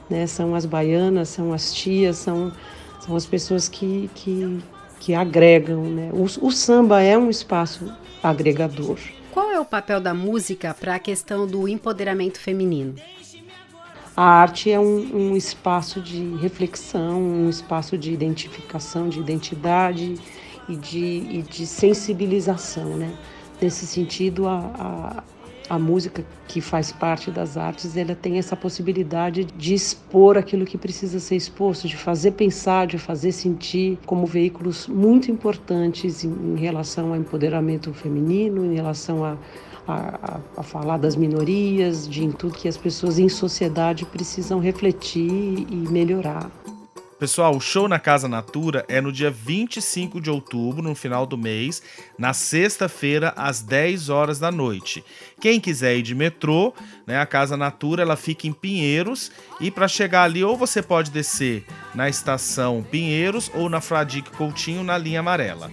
Né? 0.09 0.25
São 0.25 0.55
as 0.55 0.65
baianas, 0.65 1.29
são 1.29 1.53
as 1.53 1.71
tias, 1.71 2.17
são, 2.17 2.51
são 2.99 3.15
as 3.15 3.25
pessoas 3.25 3.69
que, 3.69 4.09
que, 4.15 4.59
que 4.99 5.13
agregam. 5.13 5.83
Né? 5.83 6.09
O, 6.11 6.23
o 6.23 6.51
samba 6.51 7.01
é 7.01 7.15
um 7.15 7.29
espaço 7.29 7.93
agregador. 8.23 8.97
Qual 9.31 9.51
é 9.51 9.59
o 9.59 9.65
papel 9.65 10.01
da 10.01 10.13
música 10.13 10.73
para 10.73 10.95
a 10.95 10.99
questão 10.99 11.45
do 11.45 11.67
empoderamento 11.67 12.39
feminino? 12.39 12.95
A 14.17 14.23
arte 14.23 14.71
é 14.71 14.79
um, 14.79 15.31
um, 15.31 15.37
espaço 15.37 16.01
de 16.01 16.35
reflexão, 16.41 17.21
um 17.21 17.49
espaço 17.49 17.97
de 17.97 18.11
identificação, 18.11 19.07
de 19.07 19.19
identidade 19.19 20.15
e 20.69 20.75
de, 20.75 21.27
e 21.29 21.41
de 21.41 21.65
sensibilização. 21.65 22.95
Né? 22.95 23.13
Nesse 23.61 23.85
sentido, 23.85 24.47
a, 24.47 25.23
a, 25.69 25.75
a 25.75 25.79
música 25.79 26.23
que 26.47 26.61
faz 26.61 26.91
parte 26.91 27.29
das 27.29 27.57
artes, 27.57 27.97
ela 27.97 28.15
tem 28.15 28.37
essa 28.37 28.55
possibilidade 28.55 29.43
de 29.43 29.73
expor 29.73 30.37
aquilo 30.37 30.65
que 30.65 30.77
precisa 30.77 31.19
ser 31.19 31.35
exposto, 31.35 31.87
de 31.87 31.97
fazer 31.97 32.31
pensar, 32.31 32.87
de 32.87 32.97
fazer 32.97 33.31
sentir, 33.31 33.97
como 34.05 34.25
veículos 34.25 34.87
muito 34.87 35.29
importantes 35.29 36.23
em, 36.23 36.29
em 36.29 36.57
relação 36.57 37.09
ao 37.09 37.15
empoderamento 37.15 37.93
feminino, 37.93 38.65
em 38.65 38.75
relação 38.75 39.25
a, 39.25 39.37
a, 39.87 40.39
a, 40.57 40.63
falar 40.63 40.97
das 40.97 41.15
minorias, 41.15 42.07
de 42.07 42.27
tudo 42.33 42.53
que 42.53 42.67
as 42.67 42.77
pessoas 42.77 43.19
em 43.19 43.27
sociedade 43.27 44.05
precisam 44.05 44.59
refletir 44.59 45.67
e 45.69 45.87
melhorar. 45.89 46.49
Pessoal, 47.19 47.53
o 47.53 47.59
show 47.59 47.85
na 47.85 47.99
Casa 47.99 48.29
Natura 48.29 48.85
é 48.87 49.01
no 49.01 49.11
dia 49.11 49.29
25 49.29 50.21
de 50.21 50.29
outubro, 50.29 50.81
no 50.81 50.95
final 50.95 51.25
do 51.25 51.37
mês, 51.37 51.83
na 52.17 52.33
sexta-feira, 52.33 53.33
às 53.35 53.61
10 53.61 54.07
horas 54.07 54.39
da 54.39 54.49
noite. 54.49 55.03
Quem 55.41 55.59
quiser 55.59 55.97
ir 55.97 56.01
de 56.01 56.15
metrô, 56.15 56.73
né, 57.05 57.19
a 57.19 57.25
Casa 57.25 57.57
Natura 57.57 58.03
ela 58.03 58.15
fica 58.15 58.47
em 58.47 58.53
Pinheiros 58.53 59.33
e 59.59 59.69
para 59.69 59.85
chegar 59.85 60.23
ali 60.23 60.45
ou 60.45 60.55
você 60.55 60.81
pode 60.81 61.11
descer 61.11 61.65
na 61.93 62.07
estação 62.07 62.85
Pinheiros 62.89 63.51
ou 63.53 63.67
na 63.67 63.81
Fradique 63.81 64.31
Coutinho 64.31 64.81
na 64.81 64.97
linha 64.97 65.19
amarela. 65.19 65.69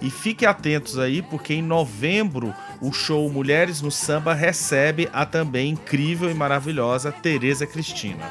E 0.00 0.10
fiquem 0.10 0.48
atentos 0.48 0.98
aí, 0.98 1.20
porque 1.20 1.52
em 1.52 1.62
novembro 1.62 2.54
o 2.80 2.90
show 2.90 3.28
Mulheres 3.30 3.82
no 3.82 3.90
Samba 3.90 4.32
recebe 4.32 5.10
a 5.12 5.26
também 5.26 5.72
incrível 5.72 6.30
e 6.30 6.34
maravilhosa 6.34 7.12
Tereza 7.12 7.66
Cristina. 7.66 8.30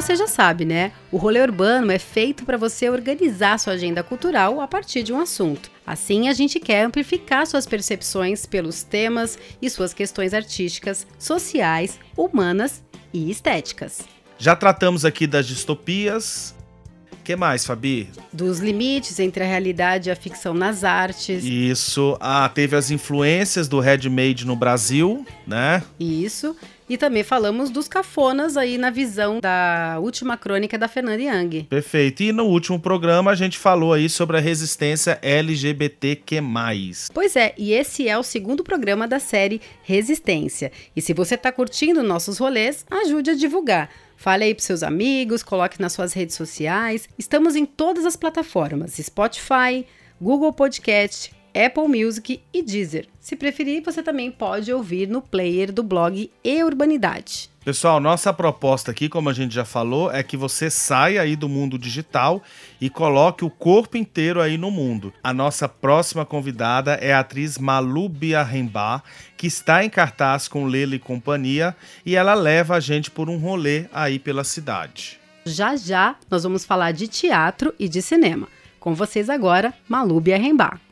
Você 0.00 0.14
já 0.14 0.26
sabe, 0.26 0.66
né? 0.66 0.92
O 1.10 1.16
rolê 1.16 1.40
urbano 1.40 1.90
é 1.90 1.98
feito 1.98 2.44
para 2.44 2.58
você 2.58 2.90
organizar 2.90 3.58
sua 3.58 3.72
agenda 3.72 4.02
cultural 4.02 4.60
a 4.60 4.68
partir 4.68 5.02
de 5.02 5.10
um 5.10 5.18
assunto. 5.18 5.70
Assim, 5.86 6.28
a 6.28 6.34
gente 6.34 6.60
quer 6.60 6.84
amplificar 6.84 7.46
suas 7.46 7.64
percepções 7.64 8.44
pelos 8.44 8.82
temas 8.82 9.38
e 9.60 9.70
suas 9.70 9.94
questões 9.94 10.34
artísticas, 10.34 11.06
sociais, 11.18 11.98
humanas 12.14 12.84
e 13.10 13.30
estéticas. 13.30 14.02
Já 14.36 14.54
tratamos 14.54 15.06
aqui 15.06 15.26
das 15.26 15.46
distopias. 15.46 16.54
que 17.24 17.34
mais, 17.34 17.64
Fabi? 17.64 18.10
Dos 18.30 18.58
limites 18.58 19.18
entre 19.18 19.44
a 19.44 19.46
realidade 19.46 20.10
e 20.10 20.12
a 20.12 20.16
ficção 20.16 20.52
nas 20.52 20.84
artes. 20.84 21.42
Isso. 21.42 22.18
Ah, 22.20 22.46
teve 22.50 22.76
as 22.76 22.90
influências 22.90 23.66
do 23.66 23.80
Handmade 23.80 24.46
no 24.46 24.56
Brasil, 24.56 25.26
né? 25.46 25.82
Isso. 25.98 26.54
E 26.88 26.96
também 26.96 27.24
falamos 27.24 27.70
dos 27.70 27.88
cafonas 27.88 28.56
aí 28.56 28.78
na 28.78 28.90
visão 28.90 29.40
da 29.40 29.98
última 30.00 30.36
crônica 30.36 30.78
da 30.78 30.86
Fernanda 30.86 31.20
Young. 31.20 31.64
Perfeito. 31.64 32.22
E 32.22 32.32
no 32.32 32.44
último 32.44 32.78
programa 32.78 33.32
a 33.32 33.34
gente 33.34 33.58
falou 33.58 33.92
aí 33.92 34.08
sobre 34.08 34.36
a 34.36 34.40
resistência 34.40 35.18
LGBTQ+. 35.20 36.40
Pois 37.12 37.34
é, 37.34 37.54
e 37.58 37.72
esse 37.72 38.08
é 38.08 38.16
o 38.16 38.22
segundo 38.22 38.62
programa 38.62 39.08
da 39.08 39.18
série 39.18 39.60
Resistência. 39.82 40.70
E 40.94 41.02
se 41.02 41.12
você 41.12 41.34
está 41.34 41.50
curtindo 41.50 42.02
nossos 42.02 42.38
rolês, 42.38 42.84
ajude 42.90 43.30
a 43.30 43.34
divulgar. 43.34 43.90
Fale 44.16 44.44
aí 44.44 44.54
para 44.54 44.64
seus 44.64 44.82
amigos, 44.82 45.42
coloque 45.42 45.80
nas 45.80 45.92
suas 45.92 46.12
redes 46.12 46.34
sociais. 46.34 47.08
Estamos 47.18 47.54
em 47.54 47.66
todas 47.66 48.06
as 48.06 48.16
plataformas: 48.16 48.94
Spotify, 48.94 49.84
Google 50.20 50.52
Podcast, 50.52 51.30
Apple 51.56 51.88
Music 51.88 52.42
e 52.52 52.62
Deezer. 52.62 53.06
Se 53.18 53.34
preferir, 53.34 53.82
você 53.82 54.02
também 54.02 54.30
pode 54.30 54.70
ouvir 54.70 55.08
no 55.08 55.22
player 55.22 55.72
do 55.72 55.82
blog 55.82 56.30
E 56.44 56.62
Urbanidade. 56.62 57.48
Pessoal, 57.64 57.98
nossa 57.98 58.32
proposta 58.32 58.90
aqui, 58.90 59.08
como 59.08 59.28
a 59.28 59.32
gente 59.32 59.54
já 59.54 59.64
falou, 59.64 60.12
é 60.12 60.22
que 60.22 60.36
você 60.36 60.70
saia 60.70 61.22
aí 61.22 61.34
do 61.34 61.48
mundo 61.48 61.76
digital 61.76 62.40
e 62.80 62.88
coloque 62.88 63.44
o 63.44 63.50
corpo 63.50 63.96
inteiro 63.96 64.40
aí 64.40 64.56
no 64.56 64.70
mundo. 64.70 65.12
A 65.20 65.32
nossa 65.32 65.66
próxima 65.68 66.24
convidada 66.24 66.92
é 66.94 67.12
a 67.12 67.20
atriz 67.20 67.58
Malu 67.58 68.08
Biarremba, 68.08 69.02
que 69.36 69.46
está 69.46 69.82
em 69.84 69.90
cartaz 69.90 70.46
com 70.46 70.66
Lele 70.66 70.96
e 70.96 71.00
companhia, 71.00 71.74
e 72.04 72.14
ela 72.14 72.34
leva 72.34 72.76
a 72.76 72.80
gente 72.80 73.10
por 73.10 73.28
um 73.28 73.38
rolê 73.38 73.86
aí 73.92 74.18
pela 74.20 74.44
cidade. 74.44 75.18
Já 75.44 75.74
já 75.74 76.16
nós 76.30 76.44
vamos 76.44 76.64
falar 76.64 76.92
de 76.92 77.08
teatro 77.08 77.74
e 77.80 77.88
de 77.88 78.00
cinema. 78.02 78.46
Com 78.78 78.94
vocês 78.94 79.28
agora, 79.28 79.74
Malu 79.88 80.20
Biarremba. 80.20 80.85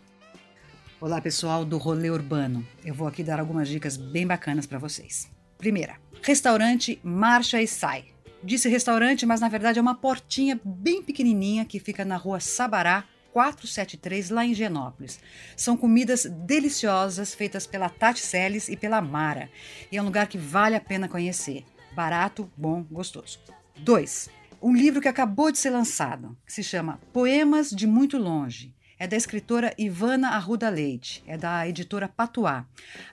Olá, 1.00 1.20
pessoal 1.20 1.64
do 1.64 1.76
Rolê 1.76 2.08
Urbano. 2.08 2.66
Eu 2.84 2.94
vou 2.94 3.08
aqui 3.08 3.22
dar 3.24 3.40
algumas 3.40 3.68
dicas 3.68 3.96
bem 3.96 4.24
bacanas 4.26 4.64
para 4.64 4.78
vocês. 4.78 5.28
Primeira, 5.58 5.96
restaurante 6.22 7.00
Marcha 7.02 7.60
e 7.60 7.66
Sai. 7.66 8.04
Disse 8.42 8.68
restaurante, 8.68 9.26
mas 9.26 9.40
na 9.40 9.48
verdade 9.48 9.78
é 9.78 9.82
uma 9.82 9.96
portinha 9.96 10.58
bem 10.64 11.02
pequenininha 11.02 11.64
que 11.64 11.80
fica 11.80 12.04
na 12.04 12.16
rua 12.16 12.38
Sabará, 12.38 13.04
473, 13.32 14.30
lá 14.30 14.46
em 14.46 14.54
Genópolis. 14.54 15.18
São 15.56 15.76
comidas 15.76 16.26
deliciosas 16.26 17.34
feitas 17.34 17.66
pela 17.66 17.90
Tati 17.90 18.20
Celes 18.20 18.68
e 18.68 18.76
pela 18.76 19.00
Mara. 19.00 19.50
E 19.90 19.96
é 19.96 20.00
um 20.00 20.06
lugar 20.06 20.28
que 20.28 20.38
vale 20.38 20.76
a 20.76 20.80
pena 20.80 21.08
conhecer. 21.08 21.64
Barato, 21.92 22.50
bom, 22.56 22.84
gostoso. 22.84 23.40
2. 23.78 24.30
Um 24.62 24.72
livro 24.72 25.00
que 25.00 25.08
acabou 25.08 25.50
de 25.50 25.58
ser 25.58 25.70
lançado, 25.70 26.36
que 26.46 26.52
se 26.52 26.62
chama 26.62 27.00
Poemas 27.12 27.70
de 27.70 27.86
Muito 27.86 28.16
Longe 28.16 28.72
é 28.98 29.06
da 29.06 29.16
escritora 29.16 29.72
Ivana 29.76 30.30
Arruda 30.30 30.68
Leite, 30.68 31.22
é 31.26 31.36
da 31.36 31.68
editora 31.68 32.08
Patuá. 32.08 32.64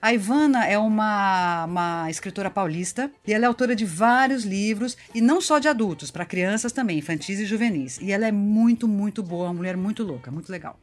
A 0.02 0.14
Ivana 0.14 0.66
é 0.66 0.78
uma, 0.78 1.66
uma 1.66 2.10
escritora 2.10 2.50
paulista 2.50 3.12
e 3.26 3.34
ela 3.34 3.46
é 3.46 3.48
autora 3.48 3.76
de 3.76 3.86
vários 3.86 4.44
livros, 4.44 4.98
e 5.14 5.22
não 5.22 5.42
só 5.42 5.60
de 5.60 5.68
adultos, 5.68 6.12
para 6.12 6.26
crianças 6.26 6.72
também, 6.72 7.00
infantis 7.00 7.40
e 7.40 7.46
juvenis. 7.46 8.00
E 8.02 8.12
ela 8.12 8.28
é 8.28 8.32
muito, 8.32 8.88
muito 8.88 9.24
boa, 9.24 9.46
uma 9.46 9.54
mulher 9.54 9.76
muito 9.76 10.04
louca, 10.04 10.32
muito 10.32 10.52
legal. 10.52 10.80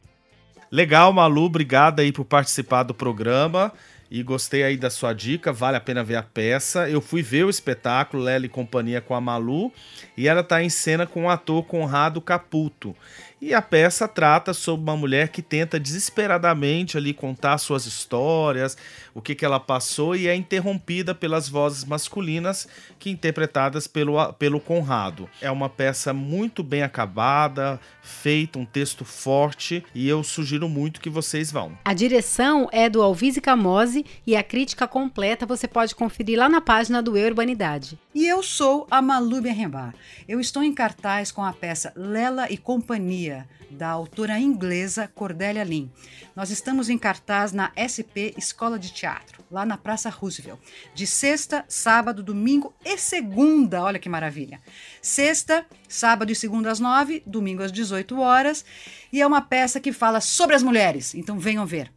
Legal, 0.71 1.11
Malu, 1.11 1.43
obrigada 1.43 2.01
aí 2.01 2.11
por 2.11 2.25
participar 2.25 2.83
do 2.83 2.93
programa. 2.93 3.73
E 4.11 4.23
gostei 4.23 4.63
aí 4.63 4.75
da 4.75 4.89
sua 4.89 5.13
dica, 5.13 5.53
vale 5.53 5.77
a 5.77 5.81
pena 5.81 6.03
ver 6.03 6.15
a 6.15 6.23
peça. 6.23 6.89
Eu 6.89 6.99
fui 6.99 7.21
ver 7.21 7.45
o 7.45 7.49
espetáculo 7.49 8.23
Lely 8.23 8.47
e 8.47 8.49
Companhia 8.49 9.01
com 9.01 9.13
a 9.13 9.21
Malu 9.21 9.71
e 10.17 10.27
ela 10.27 10.41
está 10.41 10.63
em 10.63 10.69
cena 10.69 11.05
com 11.05 11.25
o 11.25 11.29
ator 11.29 11.63
Conrado 11.63 12.19
Caputo. 12.19 12.95
E 13.41 13.53
a 13.53 13.61
peça 13.61 14.05
trata 14.05 14.53
sobre 14.53 14.83
uma 14.83 14.97
mulher 14.97 15.29
que 15.29 15.41
tenta 15.41 15.79
desesperadamente 15.79 16.97
ali 16.97 17.13
contar 17.13 17.57
suas 17.57 17.85
histórias, 17.85 18.77
o 19.13 19.21
que, 19.21 19.33
que 19.33 19.45
ela 19.45 19.61
passou 19.61 20.13
e 20.13 20.27
é 20.27 20.35
interrompida 20.35 21.15
pelas 21.15 21.47
vozes 21.47 21.85
masculinas 21.85 22.67
que 22.97 23.09
interpretadas 23.09 23.87
pelo, 23.87 24.33
pelo 24.33 24.59
Conrado. 24.59 25.29
É 25.41 25.49
uma 25.49 25.69
peça 25.69 26.13
muito 26.13 26.61
bem 26.61 26.83
acabada, 26.83 27.79
feita, 28.01 28.59
um 28.59 28.65
texto 28.65 29.05
forte 29.05 29.85
e 29.95 30.09
eu 30.09 30.21
sugiro 30.21 30.67
muito 30.67 30.99
que 30.99 31.09
vocês 31.09 31.49
vão. 31.49 31.77
A 31.85 31.93
direção 31.93 32.67
é 32.73 32.89
do 32.89 33.01
Alvise 33.01 33.39
Camose 33.39 33.98
e 34.25 34.35
a 34.35 34.43
crítica 34.43 34.87
completa 34.87 35.45
você 35.45 35.67
pode 35.67 35.95
conferir 35.95 36.37
lá 36.37 36.49
na 36.49 36.61
página 36.61 37.01
do 37.01 37.17
Eu 37.17 37.27
Urbanidade. 37.27 37.99
E 38.13 38.25
eu 38.25 38.41
sou 38.41 38.87
a 38.89 39.01
Malu 39.01 39.41
Berrembar. 39.41 39.93
Eu 40.27 40.39
estou 40.39 40.63
em 40.63 40.73
cartaz 40.73 41.31
com 41.31 41.43
a 41.43 41.53
peça 41.53 41.93
Lela 41.95 42.51
e 42.51 42.57
Companhia, 42.57 43.47
da 43.69 43.89
autora 43.89 44.39
inglesa 44.39 45.07
Cordélia 45.13 45.63
Lin. 45.63 45.91
Nós 46.35 46.49
estamos 46.49 46.89
em 46.89 46.97
cartaz 46.97 47.51
na 47.51 47.71
SP 47.75 48.33
Escola 48.37 48.79
de 48.79 48.91
Teatro, 48.91 49.43
lá 49.51 49.65
na 49.65 49.77
Praça 49.77 50.09
Roosevelt, 50.09 50.59
de 50.93 51.05
sexta, 51.05 51.65
sábado, 51.67 52.23
domingo 52.23 52.73
e 52.83 52.97
segunda. 52.97 53.83
Olha 53.83 53.99
que 53.99 54.09
maravilha! 54.09 54.59
Sexta, 55.01 55.65
sábado 55.87 56.31
e 56.31 56.35
segunda 56.35 56.71
às 56.71 56.79
nove, 56.79 57.21
domingo 57.25 57.63
às 57.63 57.71
18 57.71 58.19
horas. 58.19 58.65
E 59.11 59.21
é 59.21 59.27
uma 59.27 59.41
peça 59.41 59.79
que 59.79 59.91
fala 59.91 60.21
sobre 60.21 60.55
as 60.55 60.63
mulheres, 60.63 61.13
então 61.13 61.39
venham 61.39 61.65
ver. 61.65 61.91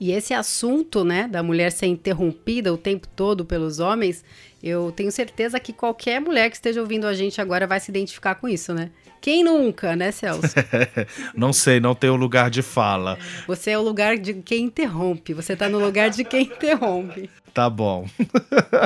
E 0.00 0.12
esse 0.12 0.32
assunto, 0.32 1.04
né, 1.04 1.26
da 1.26 1.42
mulher 1.42 1.72
ser 1.72 1.86
interrompida 1.86 2.72
o 2.72 2.78
tempo 2.78 3.08
todo 3.08 3.44
pelos 3.44 3.80
homens, 3.80 4.24
eu 4.62 4.92
tenho 4.92 5.10
certeza 5.10 5.58
que 5.58 5.72
qualquer 5.72 6.20
mulher 6.20 6.50
que 6.50 6.56
esteja 6.56 6.80
ouvindo 6.80 7.06
a 7.06 7.14
gente 7.14 7.40
agora 7.40 7.66
vai 7.66 7.80
se 7.80 7.90
identificar 7.90 8.36
com 8.36 8.48
isso, 8.48 8.72
né? 8.72 8.90
Quem 9.20 9.42
nunca, 9.42 9.96
né, 9.96 10.12
Celso? 10.12 10.54
não 11.34 11.52
sei, 11.52 11.80
não 11.80 11.94
tenho 11.94 12.14
lugar 12.14 12.50
de 12.50 12.62
fala. 12.62 13.18
Você 13.46 13.72
é 13.72 13.78
o 13.78 13.82
lugar 13.82 14.16
de 14.16 14.34
quem 14.34 14.64
interrompe. 14.64 15.34
Você 15.34 15.56
tá 15.56 15.68
no 15.68 15.78
lugar 15.78 16.10
de 16.10 16.22
quem 16.22 16.42
interrompe. 16.42 17.28
Tá 17.52 17.68
bom. 17.68 18.06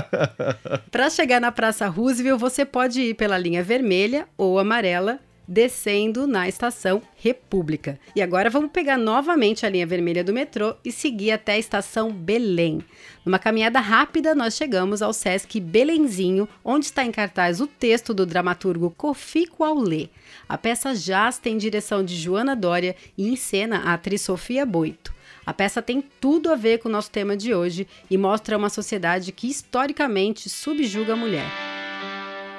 Para 0.91 1.11
chegar 1.11 1.41
na 1.41 1.53
Praça 1.53 1.87
Roosevelt, 1.89 2.41
você 2.41 2.65
pode 2.65 3.01
ir 3.03 3.15
pela 3.15 3.37
linha 3.37 3.63
vermelha 3.63 4.27
ou 4.37 4.59
amarela, 4.59 5.21
descendo 5.47 6.27
na 6.27 6.49
estação 6.49 7.03
República. 7.17 7.99
E 8.15 8.23
agora 8.23 8.51
vamos 8.51 8.71
pegar 8.71 8.97
novamente 8.97 9.67
a 9.67 9.69
linha 9.69 9.87
vermelha 9.87 10.25
do 10.25 10.33
metrô 10.33 10.75
e 10.85 10.93
seguir 10.93 11.33
até 11.33 11.53
a 11.53 11.59
estação 11.59 12.13
Belém. 12.13 12.83
Numa 13.25 13.39
caminhada 13.39 13.81
rápida, 13.81 14.35
nós 14.35 14.55
chegamos 14.55 15.03
ao 15.03 15.13
Sesc 15.13 15.61
Belenzinho, 15.61 16.49
onde 16.65 16.87
está 16.87 17.05
em 17.05 17.13
cartaz 17.13 17.61
o 17.61 17.67
texto 17.67 18.13
do 18.13 18.27
dramaturgo 18.27 18.91
Kofi 18.91 19.47
Kuaulé. 19.47 20.09
A 20.49 20.59
peça 20.59 20.95
Jazz 20.95 21.39
tem 21.39 21.57
direção 21.57 22.05
de 22.05 22.17
Joana 22.17 22.57
Dória 22.57 22.97
e 23.17 23.29
encena 23.29 23.79
a 23.79 23.95
atriz 23.95 24.23
Sofia 24.23 24.67
Boito. 24.67 25.13
A 25.45 25.53
peça 25.53 25.83
tem 25.83 26.03
tudo 26.21 26.51
a 26.51 26.57
ver 26.57 26.79
com 26.79 26.89
o 26.89 26.93
nosso 26.93 27.11
tema 27.11 27.37
de 27.37 27.53
hoje 27.53 27.87
e 28.09 28.17
mostra 28.17 28.57
uma 28.57 28.71
sociedade 28.71 29.33
que 29.33 29.49
historicamente 29.49 30.49
subjuga 30.49 31.15
a 31.15 31.17
mulher. 31.17 31.72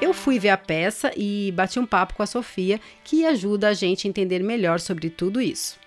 Eu 0.04 0.14
fui 0.14 0.38
ver 0.38 0.50
a 0.50 0.58
peça 0.58 1.14
e 1.16 1.50
bati 1.54 1.80
um 1.80 1.86
papo 1.86 2.14
com 2.14 2.22
a 2.22 2.26
Sofia, 2.26 2.78
que 3.06 3.26
ajuda 3.26 3.70
a 3.70 3.74
gente 3.74 4.06
a 4.06 4.10
entender 4.10 4.44
melhor 4.44 4.82
sobre 4.82 5.10
tudo 5.10 5.40
isso. 5.40 5.80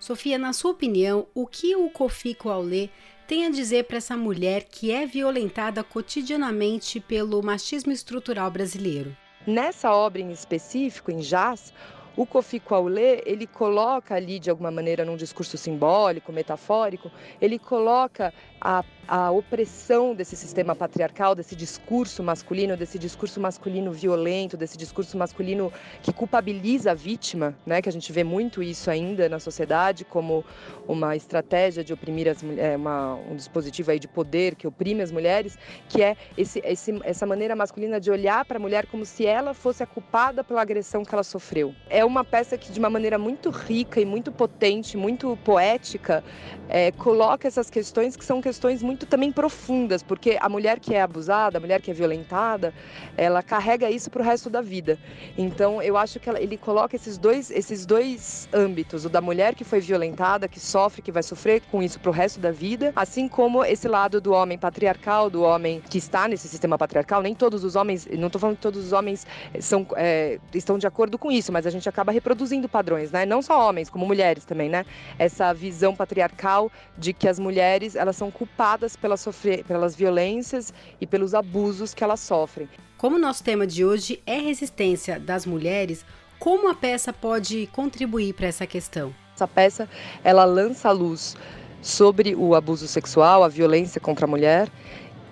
Sofia, 0.00 0.36
na 0.36 0.52
sua 0.52 0.72
opinião, 0.72 1.28
o 1.32 1.46
que 1.46 1.76
o 1.76 1.88
Kofi 1.88 2.34
Kuaulé 2.34 2.88
tem 3.24 3.46
a 3.46 3.50
dizer 3.50 3.84
para 3.84 3.98
essa 3.98 4.16
mulher 4.16 4.64
que 4.64 4.90
é 4.90 5.06
violentada 5.06 5.84
cotidianamente 5.84 6.98
pelo 6.98 7.40
machismo 7.40 7.92
estrutural 7.92 8.50
brasileiro? 8.50 9.16
Nessa 9.46 9.92
obra 9.92 10.20
em 10.20 10.32
específico, 10.32 11.12
em 11.12 11.20
Jazz, 11.20 11.72
o 12.16 12.26
Kofi 12.26 12.60
Kuaulé, 12.60 13.22
ele 13.24 13.46
coloca 13.46 14.14
ali, 14.14 14.38
de 14.38 14.50
alguma 14.50 14.70
maneira, 14.70 15.04
num 15.04 15.16
discurso 15.16 15.56
simbólico, 15.56 16.32
metafórico, 16.32 17.10
ele 17.40 17.58
coloca 17.58 18.32
a, 18.60 18.84
a 19.08 19.30
opressão 19.30 20.14
desse 20.14 20.36
sistema 20.36 20.76
patriarcal, 20.76 21.34
desse 21.34 21.56
discurso 21.56 22.22
masculino, 22.22 22.76
desse 22.76 22.98
discurso 22.98 23.40
masculino 23.40 23.90
violento, 23.92 24.56
desse 24.56 24.76
discurso 24.76 25.16
masculino 25.16 25.72
que 26.02 26.12
culpabiliza 26.12 26.92
a 26.92 26.94
vítima, 26.94 27.56
né? 27.66 27.80
que 27.80 27.88
a 27.88 27.92
gente 27.92 28.12
vê 28.12 28.22
muito 28.22 28.62
isso 28.62 28.90
ainda 28.90 29.28
na 29.28 29.40
sociedade 29.40 30.04
como 30.04 30.44
uma 30.86 31.16
estratégia 31.16 31.82
de 31.82 31.92
oprimir 31.92 32.28
as 32.28 32.42
mulheres, 32.42 32.76
uma, 32.76 33.14
um 33.14 33.34
dispositivo 33.34 33.90
aí 33.90 33.98
de 33.98 34.06
poder 34.06 34.54
que 34.54 34.66
oprime 34.66 35.02
as 35.02 35.10
mulheres, 35.10 35.58
que 35.88 36.02
é 36.02 36.16
esse, 36.36 36.60
esse, 36.64 37.00
essa 37.04 37.26
maneira 37.26 37.56
masculina 37.56 37.98
de 37.98 38.10
olhar 38.10 38.44
para 38.44 38.58
a 38.58 38.60
mulher 38.60 38.86
como 38.86 39.04
se 39.04 39.26
ela 39.26 39.54
fosse 39.54 39.82
a 39.82 39.86
culpada 39.86 40.44
pela 40.44 40.60
agressão 40.60 41.04
que 41.04 41.14
ela 41.14 41.24
sofreu. 41.24 41.74
É 42.02 42.04
uma 42.04 42.24
peça 42.24 42.58
que, 42.58 42.72
de 42.72 42.80
uma 42.80 42.90
maneira 42.90 43.16
muito 43.16 43.48
rica 43.48 44.00
e 44.00 44.04
muito 44.04 44.32
potente, 44.32 44.96
muito 44.96 45.38
poética, 45.44 46.24
é, 46.68 46.90
coloca 46.90 47.46
essas 47.46 47.70
questões 47.70 48.16
que 48.16 48.24
são 48.24 48.40
questões 48.40 48.82
muito 48.82 49.06
também 49.06 49.30
profundas, 49.30 50.02
porque 50.02 50.36
a 50.40 50.48
mulher 50.48 50.80
que 50.80 50.96
é 50.96 51.00
abusada, 51.00 51.58
a 51.58 51.60
mulher 51.60 51.80
que 51.80 51.92
é 51.92 51.94
violentada, 51.94 52.74
ela 53.16 53.40
carrega 53.40 53.88
isso 53.88 54.10
para 54.10 54.20
o 54.20 54.24
resto 54.24 54.50
da 54.50 54.60
vida. 54.60 54.98
Então, 55.38 55.80
eu 55.80 55.96
acho 55.96 56.18
que 56.18 56.28
ela, 56.28 56.40
ele 56.40 56.56
coloca 56.56 56.96
esses 56.96 57.16
dois, 57.18 57.52
esses 57.52 57.86
dois 57.86 58.48
âmbitos, 58.52 59.04
o 59.04 59.08
da 59.08 59.20
mulher 59.20 59.54
que 59.54 59.62
foi 59.62 59.78
violentada, 59.78 60.48
que 60.48 60.58
sofre, 60.58 61.02
que 61.02 61.12
vai 61.12 61.22
sofrer 61.22 61.62
com 61.70 61.80
isso 61.84 62.00
para 62.00 62.10
o 62.10 62.12
resto 62.12 62.40
da 62.40 62.50
vida, 62.50 62.92
assim 62.96 63.28
como 63.28 63.64
esse 63.64 63.86
lado 63.86 64.20
do 64.20 64.32
homem 64.32 64.58
patriarcal, 64.58 65.30
do 65.30 65.42
homem 65.42 65.80
que 65.88 65.98
está 65.98 66.26
nesse 66.26 66.48
sistema 66.48 66.76
patriarcal. 66.76 67.22
Nem 67.22 67.34
todos 67.34 67.62
os 67.62 67.76
homens, 67.76 68.08
não 68.18 68.26
estou 68.26 68.40
falando 68.40 68.56
que 68.56 68.62
todos 68.62 68.84
os 68.84 68.92
homens 68.92 69.24
são, 69.60 69.86
é, 69.94 70.40
estão 70.52 70.78
de 70.78 70.86
acordo 70.88 71.16
com 71.16 71.30
isso, 71.30 71.52
mas 71.52 71.64
a 71.64 71.70
gente 71.70 71.91
acaba 71.92 72.10
reproduzindo 72.10 72.68
padrões, 72.68 73.12
né? 73.12 73.24
Não 73.24 73.42
só 73.42 73.68
homens, 73.68 73.88
como 73.88 74.06
mulheres 74.06 74.44
também, 74.44 74.68
né? 74.68 74.84
Essa 75.18 75.52
visão 75.52 75.94
patriarcal 75.94 76.72
de 76.96 77.12
que 77.12 77.28
as 77.28 77.38
mulheres 77.38 77.94
elas 77.94 78.16
são 78.16 78.30
culpadas 78.30 78.96
pelas, 78.96 79.20
sofrer, 79.20 79.64
pelas 79.64 79.94
violências 79.94 80.72
e 81.00 81.06
pelos 81.06 81.34
abusos 81.34 81.94
que 81.94 82.02
elas 82.02 82.20
sofrem. 82.20 82.68
Como 82.96 83.16
o 83.16 83.18
nosso 83.18 83.44
tema 83.44 83.66
de 83.66 83.84
hoje 83.84 84.22
é 84.26 84.38
resistência 84.38 85.20
das 85.20 85.44
mulheres, 85.44 86.04
como 86.38 86.68
a 86.68 86.74
peça 86.74 87.12
pode 87.12 87.68
contribuir 87.72 88.34
para 88.34 88.46
essa 88.46 88.66
questão? 88.66 89.14
Essa 89.34 89.46
peça 89.46 89.88
ela 90.24 90.44
lança 90.44 90.88
a 90.88 90.92
luz 90.92 91.36
sobre 91.80 92.34
o 92.34 92.54
abuso 92.54 92.86
sexual, 92.86 93.42
a 93.42 93.48
violência 93.48 94.00
contra 94.00 94.24
a 94.24 94.28
mulher 94.28 94.68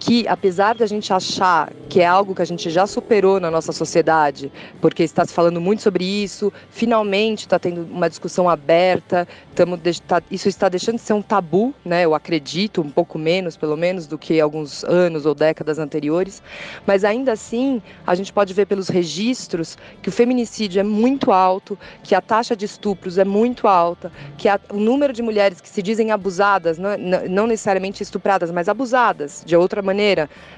que 0.00 0.26
apesar 0.26 0.74
de 0.74 0.82
a 0.82 0.86
gente 0.86 1.12
achar 1.12 1.70
que 1.90 2.00
é 2.00 2.06
algo 2.06 2.34
que 2.34 2.40
a 2.40 2.44
gente 2.46 2.70
já 2.70 2.86
superou 2.86 3.38
na 3.38 3.50
nossa 3.50 3.70
sociedade, 3.70 4.50
porque 4.80 5.02
está 5.02 5.26
se 5.26 5.34
falando 5.34 5.60
muito 5.60 5.82
sobre 5.82 6.04
isso, 6.04 6.50
finalmente 6.70 7.40
está 7.40 7.58
tendo 7.58 7.82
uma 7.82 8.08
discussão 8.08 8.48
aberta, 8.48 9.28
tamo, 9.54 9.78
tá, 10.08 10.22
isso 10.30 10.48
está 10.48 10.70
deixando 10.70 10.96
de 10.96 11.02
ser 11.02 11.12
um 11.12 11.20
tabu, 11.20 11.74
né? 11.84 12.06
Eu 12.06 12.14
acredito, 12.14 12.80
um 12.80 12.88
pouco 12.90 13.18
menos, 13.18 13.58
pelo 13.58 13.76
menos, 13.76 14.06
do 14.06 14.16
que 14.16 14.40
alguns 14.40 14.82
anos 14.84 15.26
ou 15.26 15.34
décadas 15.34 15.78
anteriores, 15.78 16.42
mas 16.86 17.04
ainda 17.04 17.32
assim 17.32 17.82
a 18.06 18.14
gente 18.14 18.32
pode 18.32 18.54
ver 18.54 18.64
pelos 18.66 18.88
registros 18.88 19.76
que 20.00 20.08
o 20.08 20.12
feminicídio 20.12 20.80
é 20.80 20.84
muito 20.84 21.30
alto, 21.30 21.78
que 22.02 22.14
a 22.14 22.22
taxa 22.22 22.56
de 22.56 22.64
estupros 22.64 23.18
é 23.18 23.24
muito 23.24 23.68
alta, 23.68 24.10
que 24.38 24.48
a, 24.48 24.58
o 24.72 24.78
número 24.78 25.12
de 25.12 25.20
mulheres 25.20 25.60
que 25.60 25.68
se 25.68 25.82
dizem 25.82 26.10
abusadas, 26.10 26.78
não, 26.78 26.96
não 27.28 27.46
necessariamente 27.46 28.02
estupradas, 28.02 28.50
mas 28.50 28.66
abusadas 28.66 29.42
de 29.44 29.54
outra 29.54 29.82
maneira, 29.82 29.89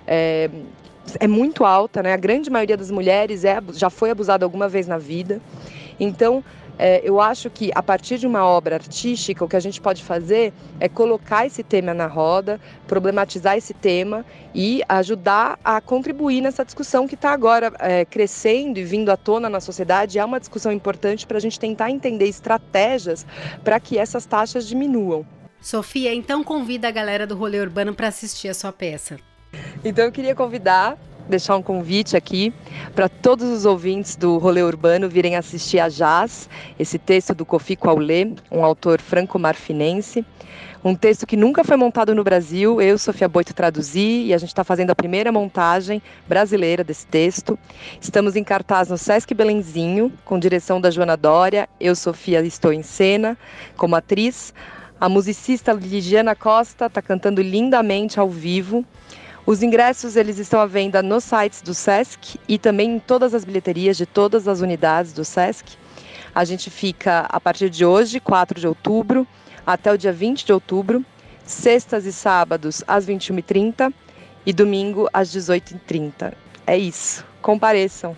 é, 0.07 0.51
é 1.19 1.29
muito 1.29 1.65
alta, 1.65 2.03
né? 2.03 2.13
A 2.13 2.17
grande 2.17 2.51
maioria 2.51 2.77
das 2.77 2.91
mulheres 2.91 3.45
é, 3.45 3.61
já 3.73 3.91
foi 3.91 4.11
abusada 4.11 4.45
alguma 4.45 4.69
vez 4.69 4.87
na 4.87 4.99
vida. 4.99 5.41
Então, 5.99 6.43
é, 6.79 7.01
eu 7.05 7.21
acho 7.21 7.51
que 7.51 7.71
a 7.75 7.83
partir 7.83 8.19
de 8.19 8.27
uma 8.27 8.45
obra 8.45 8.77
artística, 8.77 9.45
o 9.45 9.49
que 9.49 9.57
a 9.57 9.61
gente 9.61 9.81
pode 9.81 10.03
fazer 10.03 10.53
é 10.81 10.89
colocar 10.89 11.47
esse 11.47 11.63
tema 11.63 11.93
na 11.93 12.07
roda, 12.07 12.61
problematizar 12.87 13.57
esse 13.57 13.75
tema 13.75 14.25
e 14.55 14.83
ajudar 14.89 15.59
a 15.63 15.81
contribuir 15.81 16.41
nessa 16.41 16.65
discussão 16.65 17.07
que 17.07 17.15
está 17.15 17.31
agora 17.31 17.73
é, 17.79 18.05
crescendo 18.05 18.79
e 18.79 18.85
vindo 18.85 19.11
à 19.11 19.17
tona 19.17 19.49
na 19.49 19.61
sociedade. 19.61 20.19
É 20.19 20.25
uma 20.25 20.41
discussão 20.41 20.73
importante 20.73 21.27
para 21.27 21.37
a 21.37 21.41
gente 21.41 21.61
tentar 21.61 21.91
entender 21.91 22.27
estratégias 22.27 23.27
para 23.63 23.79
que 23.79 23.99
essas 23.99 24.25
taxas 24.25 24.67
diminuam. 24.67 25.27
Sofia, 25.63 26.13
então 26.13 26.43
convida 26.43 26.89
a 26.89 26.91
galera 26.91 27.25
do 27.25 27.37
rolê 27.37 27.61
urbano 27.61 27.95
para 27.95 28.09
assistir 28.09 28.49
a 28.49 28.55
sua 28.55 28.73
peça. 28.73 29.17
Então 29.85 30.05
eu 30.05 30.11
queria 30.11 30.35
convidar, 30.35 30.99
deixar 31.29 31.57
um 31.57 31.63
convite 31.63 32.17
aqui 32.17 32.53
para 32.97 33.09
todos 33.09 33.49
os 33.49 33.65
ouvintes 33.65 34.17
do 34.17 34.39
rolê 34.39 34.63
urbano 34.63 35.09
virem 35.09 35.37
assistir 35.37 35.79
a 35.79 35.89
Jazz, 35.89 36.51
esse 36.79 36.99
texto 36.99 37.33
do 37.33 37.47
Kofi 37.47 37.77
Kuaulé, 37.77 38.33
um 38.51 38.65
autor 38.65 39.01
franco-marfinense. 39.01 40.25
Um 40.85 40.97
texto 40.97 41.29
que 41.29 41.37
nunca 41.37 41.63
foi 41.63 41.77
montado 41.77 42.13
no 42.13 42.25
Brasil, 42.25 42.83
eu, 42.83 42.99
Sofia 42.99 43.29
Boito, 43.29 43.55
traduzi 43.55 44.25
e 44.25 44.35
a 44.35 44.39
gente 44.39 44.49
está 44.49 44.65
fazendo 44.65 44.91
a 44.91 44.97
primeira 44.97 45.31
montagem 45.31 46.03
brasileira 46.27 46.83
desse 46.83 47.07
texto. 47.07 47.57
Estamos 48.01 48.35
em 48.35 48.43
cartaz 48.43 48.89
no 48.89 48.99
Sesc 48.99 49.33
Belenzinho, 49.33 50.13
com 50.25 50.41
direção 50.41 50.81
da 50.81 50.91
Joana 50.91 51.17
Dória. 51.17 51.69
Eu, 51.79 51.95
Sofia, 51.95 52.41
estou 52.41 52.73
em 52.73 52.83
cena 52.83 53.39
como 53.77 53.95
atriz. 53.95 54.53
A 55.03 55.09
musicista 55.09 55.73
Ligiana 55.73 56.37
Costa 56.37 56.87
está 56.87 57.03
cantando 57.03 57.43
lindamente 57.43 58.21
ao 58.21 58.31
vivo. 58.31 58.85
Os 59.45 59.61
ingressos 59.61 60.15
eles 60.15 60.39
estão 60.39 60.61
à 60.61 60.65
venda 60.65 61.03
nos 61.03 61.25
sites 61.25 61.61
do 61.61 61.75
SESC 61.75 62.39
e 62.47 62.57
também 62.57 62.89
em 62.89 62.99
todas 63.01 63.35
as 63.35 63.45
bilheterias 63.45 63.97
de 63.97 64.07
todas 64.07 64.47
as 64.47 64.61
unidades 64.61 65.13
do 65.13 65.25
SESC. 65.25 65.77
A 66.33 66.45
gente 66.45 66.71
fica 66.71 67.27
a 67.29 67.41
partir 67.41 67.69
de 67.69 67.85
hoje, 67.85 68.21
4 68.21 68.61
de 68.61 68.69
outubro, 68.69 69.27
até 69.67 69.93
o 69.93 69.99
dia 69.99 70.13
20 70.13 70.47
de 70.47 70.53
outubro, 70.53 71.05
sextas 71.45 72.07
e 72.07 72.13
sábados 72.13 72.85
às 72.87 73.05
21h30 73.05 73.93
e 74.47 74.53
domingo 74.53 75.09
às 75.13 75.35
18h30. 75.35 76.33
É 76.65 76.79
isso. 76.79 77.25
Compareçam. 77.41 78.17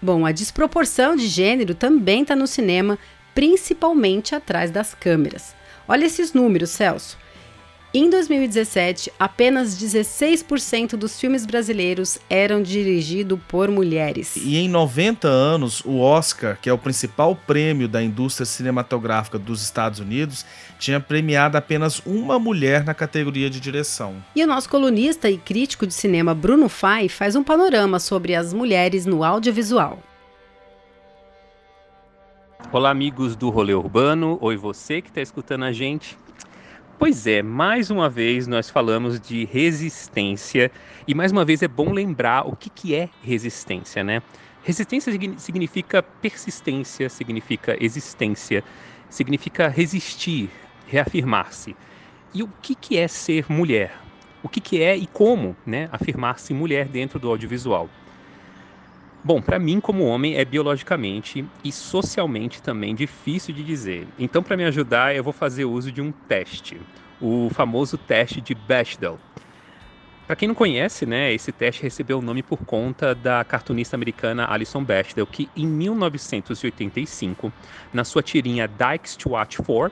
Bom, 0.00 0.24
a 0.24 0.30
desproporção 0.30 1.16
de 1.16 1.26
gênero 1.26 1.74
também 1.74 2.22
está 2.22 2.36
no 2.36 2.46
cinema, 2.46 2.96
principalmente 3.34 4.34
atrás 4.34 4.70
das 4.70 4.94
câmeras. 4.94 5.54
Olha 5.88 6.04
esses 6.04 6.32
números, 6.32 6.70
Celso. 6.70 7.18
Em 7.92 8.08
2017, 8.08 9.10
apenas 9.18 9.76
16% 9.76 10.90
dos 10.90 11.18
filmes 11.18 11.44
brasileiros 11.44 12.20
eram 12.30 12.62
dirigidos 12.62 13.36
por 13.48 13.68
mulheres. 13.68 14.36
E 14.36 14.58
em 14.58 14.68
90 14.68 15.26
anos, 15.26 15.84
o 15.84 15.98
Oscar, 15.98 16.56
que 16.62 16.68
é 16.68 16.72
o 16.72 16.78
principal 16.78 17.34
prêmio 17.34 17.88
da 17.88 18.00
indústria 18.00 18.46
cinematográfica 18.46 19.40
dos 19.40 19.60
Estados 19.60 19.98
Unidos, 19.98 20.46
tinha 20.78 21.00
premiado 21.00 21.58
apenas 21.58 22.00
uma 22.06 22.38
mulher 22.38 22.84
na 22.84 22.94
categoria 22.94 23.50
de 23.50 23.58
direção. 23.58 24.22
E 24.36 24.44
o 24.44 24.46
nosso 24.46 24.68
colunista 24.68 25.28
e 25.28 25.36
crítico 25.36 25.84
de 25.84 25.92
cinema 25.92 26.32
Bruno 26.32 26.68
Fai 26.68 27.08
faz 27.08 27.34
um 27.34 27.42
panorama 27.42 27.98
sobre 27.98 28.36
as 28.36 28.52
mulheres 28.52 29.04
no 29.04 29.24
audiovisual. 29.24 29.98
Olá, 32.72 32.90
amigos 32.90 33.34
do 33.34 33.50
Rolê 33.50 33.74
Urbano. 33.74 34.38
Oi, 34.40 34.56
você 34.56 35.02
que 35.02 35.08
está 35.08 35.20
escutando 35.20 35.64
a 35.64 35.72
gente. 35.72 36.16
Pois 37.00 37.26
é, 37.26 37.42
mais 37.42 37.90
uma 37.90 38.08
vez 38.08 38.46
nós 38.46 38.70
falamos 38.70 39.18
de 39.18 39.44
resistência 39.44 40.70
e 41.04 41.12
mais 41.12 41.32
uma 41.32 41.44
vez 41.44 41.62
é 41.62 41.68
bom 41.68 41.90
lembrar 41.90 42.46
o 42.46 42.54
que, 42.54 42.70
que 42.70 42.94
é 42.94 43.10
resistência, 43.24 44.04
né? 44.04 44.22
Resistência 44.62 45.12
significa 45.36 46.00
persistência, 46.00 47.08
significa 47.08 47.76
existência, 47.84 48.62
significa 49.08 49.66
resistir, 49.66 50.48
reafirmar-se. 50.86 51.76
E 52.32 52.40
o 52.40 52.48
que, 52.62 52.76
que 52.76 52.96
é 52.96 53.08
ser 53.08 53.46
mulher? 53.48 54.00
O 54.44 54.48
que, 54.48 54.60
que 54.60 54.80
é 54.80 54.96
e 54.96 55.08
como 55.08 55.56
né, 55.66 55.88
afirmar-se 55.90 56.54
mulher 56.54 56.86
dentro 56.86 57.18
do 57.18 57.28
audiovisual? 57.30 57.90
Bom, 59.22 59.42
para 59.42 59.58
mim, 59.58 59.80
como 59.80 60.06
homem, 60.06 60.36
é 60.36 60.44
biologicamente 60.44 61.44
e 61.62 61.70
socialmente 61.70 62.62
também 62.62 62.94
difícil 62.94 63.54
de 63.54 63.62
dizer. 63.62 64.08
Então, 64.18 64.42
para 64.42 64.56
me 64.56 64.64
ajudar, 64.64 65.14
eu 65.14 65.22
vou 65.22 65.32
fazer 65.32 65.66
uso 65.66 65.92
de 65.92 66.00
um 66.00 66.10
teste, 66.10 66.80
o 67.20 67.50
famoso 67.50 67.98
teste 67.98 68.40
de 68.40 68.54
Bechdel. 68.54 69.20
Para 70.26 70.36
quem 70.36 70.48
não 70.48 70.54
conhece, 70.54 71.04
né, 71.04 71.34
esse 71.34 71.52
teste 71.52 71.82
recebeu 71.82 72.18
o 72.18 72.22
nome 72.22 72.42
por 72.42 72.64
conta 72.64 73.14
da 73.14 73.44
cartunista 73.44 73.94
americana 73.94 74.46
Alison 74.48 74.82
Bechdel, 74.82 75.26
que 75.26 75.50
em 75.54 75.66
1985, 75.66 77.52
na 77.92 78.04
sua 78.04 78.22
tirinha 78.22 78.66
Dykes 78.66 79.16
to 79.16 79.30
Watch 79.30 79.58
For, 79.62 79.90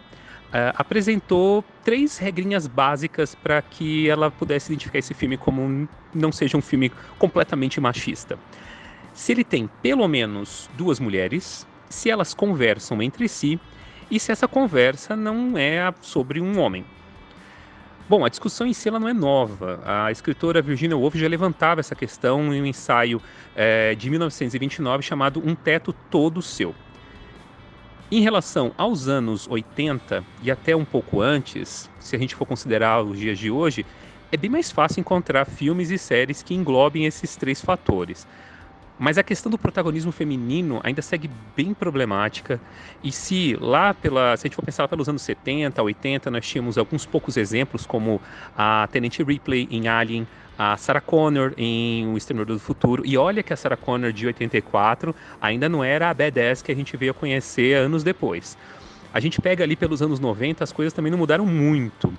Uh, 0.48 0.72
apresentou 0.76 1.62
três 1.84 2.16
regrinhas 2.16 2.66
básicas 2.66 3.34
para 3.34 3.60
que 3.60 4.08
ela 4.08 4.30
pudesse 4.30 4.72
identificar 4.72 4.98
esse 4.98 5.12
filme 5.12 5.36
como 5.36 5.60
um, 5.60 5.86
não 6.14 6.32
seja 6.32 6.56
um 6.56 6.62
filme 6.62 6.90
completamente 7.18 7.78
machista. 7.82 8.38
Se 9.18 9.32
ele 9.32 9.42
tem 9.42 9.68
pelo 9.82 10.06
menos 10.06 10.70
duas 10.74 11.00
mulheres, 11.00 11.66
se 11.90 12.08
elas 12.08 12.32
conversam 12.32 13.02
entre 13.02 13.28
si 13.28 13.60
e 14.08 14.20
se 14.20 14.30
essa 14.30 14.46
conversa 14.46 15.16
não 15.16 15.58
é 15.58 15.92
sobre 16.00 16.40
um 16.40 16.60
homem. 16.60 16.84
Bom, 18.08 18.24
a 18.24 18.28
discussão 18.28 18.64
em 18.64 18.72
si 18.72 18.88
ela 18.88 19.00
não 19.00 19.08
é 19.08 19.12
nova. 19.12 19.82
A 19.84 20.12
escritora 20.12 20.62
Virginia 20.62 20.96
Woolf 20.96 21.16
já 21.16 21.26
levantava 21.26 21.80
essa 21.80 21.96
questão 21.96 22.54
em 22.54 22.62
um 22.62 22.64
ensaio 22.64 23.20
é, 23.56 23.92
de 23.96 24.08
1929 24.08 25.02
chamado 25.02 25.42
Um 25.44 25.52
Teto 25.56 25.92
Todo 26.08 26.40
Seu. 26.40 26.72
Em 28.12 28.20
relação 28.20 28.72
aos 28.78 29.08
anos 29.08 29.48
80 29.48 30.24
e 30.44 30.48
até 30.48 30.76
um 30.76 30.84
pouco 30.84 31.20
antes, 31.20 31.90
se 31.98 32.14
a 32.14 32.18
gente 32.20 32.36
for 32.36 32.46
considerar 32.46 33.02
os 33.02 33.18
dias 33.18 33.36
de 33.36 33.50
hoje, 33.50 33.84
é 34.30 34.36
bem 34.36 34.48
mais 34.48 34.70
fácil 34.70 35.00
encontrar 35.00 35.44
filmes 35.44 35.90
e 35.90 35.98
séries 35.98 36.40
que 36.40 36.54
englobem 36.54 37.04
esses 37.04 37.34
três 37.34 37.60
fatores. 37.60 38.24
Mas 38.98 39.16
a 39.16 39.22
questão 39.22 39.48
do 39.48 39.58
protagonismo 39.58 40.10
feminino 40.10 40.80
ainda 40.82 41.00
segue 41.00 41.30
bem 41.56 41.72
problemática. 41.72 42.60
E 43.02 43.12
se 43.12 43.56
lá 43.60 43.94
pela, 43.94 44.36
se 44.36 44.46
a 44.46 44.48
gente 44.48 44.56
for 44.56 44.64
pensar 44.64 44.88
pelos 44.88 45.08
anos 45.08 45.22
70, 45.22 45.80
80, 45.80 46.30
nós 46.30 46.46
tínhamos 46.46 46.76
alguns 46.76 47.06
poucos 47.06 47.36
exemplos 47.36 47.86
como 47.86 48.20
a 48.56 48.88
Tenente 48.90 49.22
Ripley 49.22 49.68
em 49.70 49.86
Alien, 49.86 50.26
a 50.58 50.76
Sarah 50.76 51.00
Connor 51.00 51.54
em 51.56 52.08
O 52.08 52.16
Exterminador 52.16 52.56
do 52.56 52.60
Futuro. 52.60 53.04
E 53.06 53.16
olha 53.16 53.42
que 53.44 53.52
a 53.52 53.56
Sarah 53.56 53.76
Connor 53.76 54.12
de 54.12 54.26
84 54.26 55.14
ainda 55.40 55.68
não 55.68 55.84
era 55.84 56.10
a 56.10 56.14
badass 56.14 56.60
que 56.60 56.72
a 56.72 56.74
gente 56.74 56.96
veio 56.96 57.14
conhecer 57.14 57.76
anos 57.76 58.02
depois. 58.02 58.58
A 59.12 59.20
gente 59.20 59.40
pega 59.40 59.64
ali 59.64 59.76
pelos 59.76 60.02
anos 60.02 60.20
90, 60.20 60.64
as 60.64 60.72
coisas 60.72 60.92
também 60.92 61.10
não 61.10 61.18
mudaram 61.18 61.46
muito. 61.46 62.18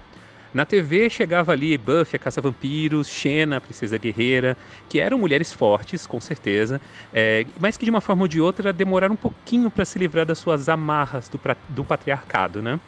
Na 0.53 0.65
TV 0.65 1.09
chegava 1.09 1.51
ali 1.51 1.77
Buffy, 1.77 2.15
a 2.15 2.19
Caça-Vampiros, 2.19 3.07
Xena, 3.07 3.57
a 3.57 3.61
Princesa 3.61 3.97
Guerreira, 3.97 4.57
que 4.87 4.99
eram 4.99 5.19
mulheres 5.19 5.53
fortes, 5.53 6.07
com 6.07 6.19
certeza, 6.19 6.81
é, 7.13 7.45
mas 7.59 7.77
que 7.77 7.85
de 7.85 7.91
uma 7.91 8.01
forma 8.01 8.23
ou 8.23 8.27
de 8.27 8.41
outra 8.41 8.73
demoraram 8.73 9.13
um 9.13 9.17
pouquinho 9.17 9.69
para 9.69 9.85
se 9.85 9.99
livrar 9.99 10.25
das 10.25 10.39
suas 10.39 10.67
amarras 10.67 11.29
do, 11.29 11.39
do 11.67 11.85
patriarcado, 11.85 12.61
né? 12.61 12.79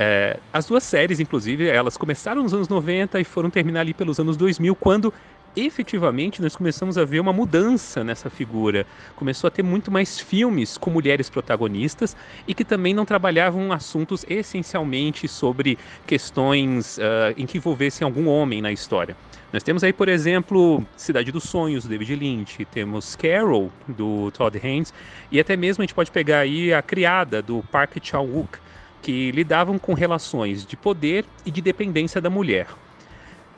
É, 0.00 0.38
as 0.52 0.66
duas 0.66 0.84
séries, 0.84 1.18
inclusive, 1.18 1.66
elas 1.66 1.96
começaram 1.96 2.42
nos 2.42 2.54
anos 2.54 2.68
90 2.68 3.20
e 3.20 3.24
foram 3.24 3.50
terminar 3.50 3.80
ali 3.80 3.92
pelos 3.92 4.20
anos 4.20 4.36
2000, 4.36 4.76
quando 4.76 5.12
efetivamente 5.56 6.40
nós 6.40 6.56
começamos 6.56 6.96
a 6.98 7.04
ver 7.04 7.20
uma 7.20 7.32
mudança 7.32 8.02
nessa 8.04 8.30
figura. 8.30 8.86
Começou 9.16 9.48
a 9.48 9.50
ter 9.50 9.62
muito 9.62 9.90
mais 9.90 10.20
filmes 10.20 10.76
com 10.76 10.90
mulheres 10.90 11.28
protagonistas 11.28 12.16
e 12.46 12.54
que 12.54 12.64
também 12.64 12.94
não 12.94 13.04
trabalhavam 13.04 13.72
assuntos 13.72 14.24
essencialmente 14.28 15.26
sobre 15.28 15.78
questões 16.06 16.98
uh, 16.98 17.34
em 17.36 17.46
que 17.46 17.58
envolvessem 17.58 18.04
algum 18.04 18.28
homem 18.28 18.62
na 18.62 18.72
história. 18.72 19.16
Nós 19.52 19.62
temos 19.62 19.82
aí, 19.82 19.92
por 19.92 20.08
exemplo, 20.08 20.84
Cidade 20.96 21.32
dos 21.32 21.44
Sonhos, 21.44 21.84
do 21.84 21.88
David 21.88 22.14
Lynch, 22.16 22.64
temos 22.66 23.16
Carol, 23.16 23.72
do 23.86 24.30
Todd 24.32 24.60
Haynes, 24.62 24.92
e 25.32 25.40
até 25.40 25.56
mesmo 25.56 25.82
a 25.82 25.86
gente 25.86 25.94
pode 25.94 26.10
pegar 26.10 26.40
aí 26.40 26.72
a 26.72 26.82
criada, 26.82 27.40
do 27.40 27.62
Park 27.72 27.96
Chan-wook, 28.02 28.58
que 29.00 29.30
lidavam 29.30 29.78
com 29.78 29.94
relações 29.94 30.66
de 30.66 30.76
poder 30.76 31.24
e 31.46 31.50
de 31.50 31.62
dependência 31.62 32.20
da 32.20 32.28
mulher. 32.28 32.66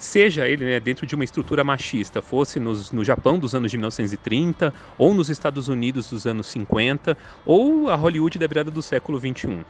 Seja 0.01 0.49
ele 0.49 0.65
né, 0.65 0.81
dentro 0.81 1.07
de 1.07 1.15
uma 1.15 1.25
estrutura 1.25 1.63
machista, 1.63 2.23
fosse 2.23 2.59
nos, 2.59 2.91
no 2.91 3.05
Japão 3.05 3.39
dos 3.39 3.55
anos 3.55 3.71
de 3.71 3.77
1930, 3.77 4.73
ou 4.97 5.13
nos 5.13 5.29
Estados 5.29 5.69
Unidos 5.69 6.09
dos 6.09 6.27
anos 6.27 6.47
50, 6.47 7.15
ou 7.45 7.91
a 7.91 7.97
Hollywood 7.97 8.39
da 8.39 8.47
virada 8.47 8.71
do 8.71 8.81
século 8.81 9.19
21. 9.19 9.63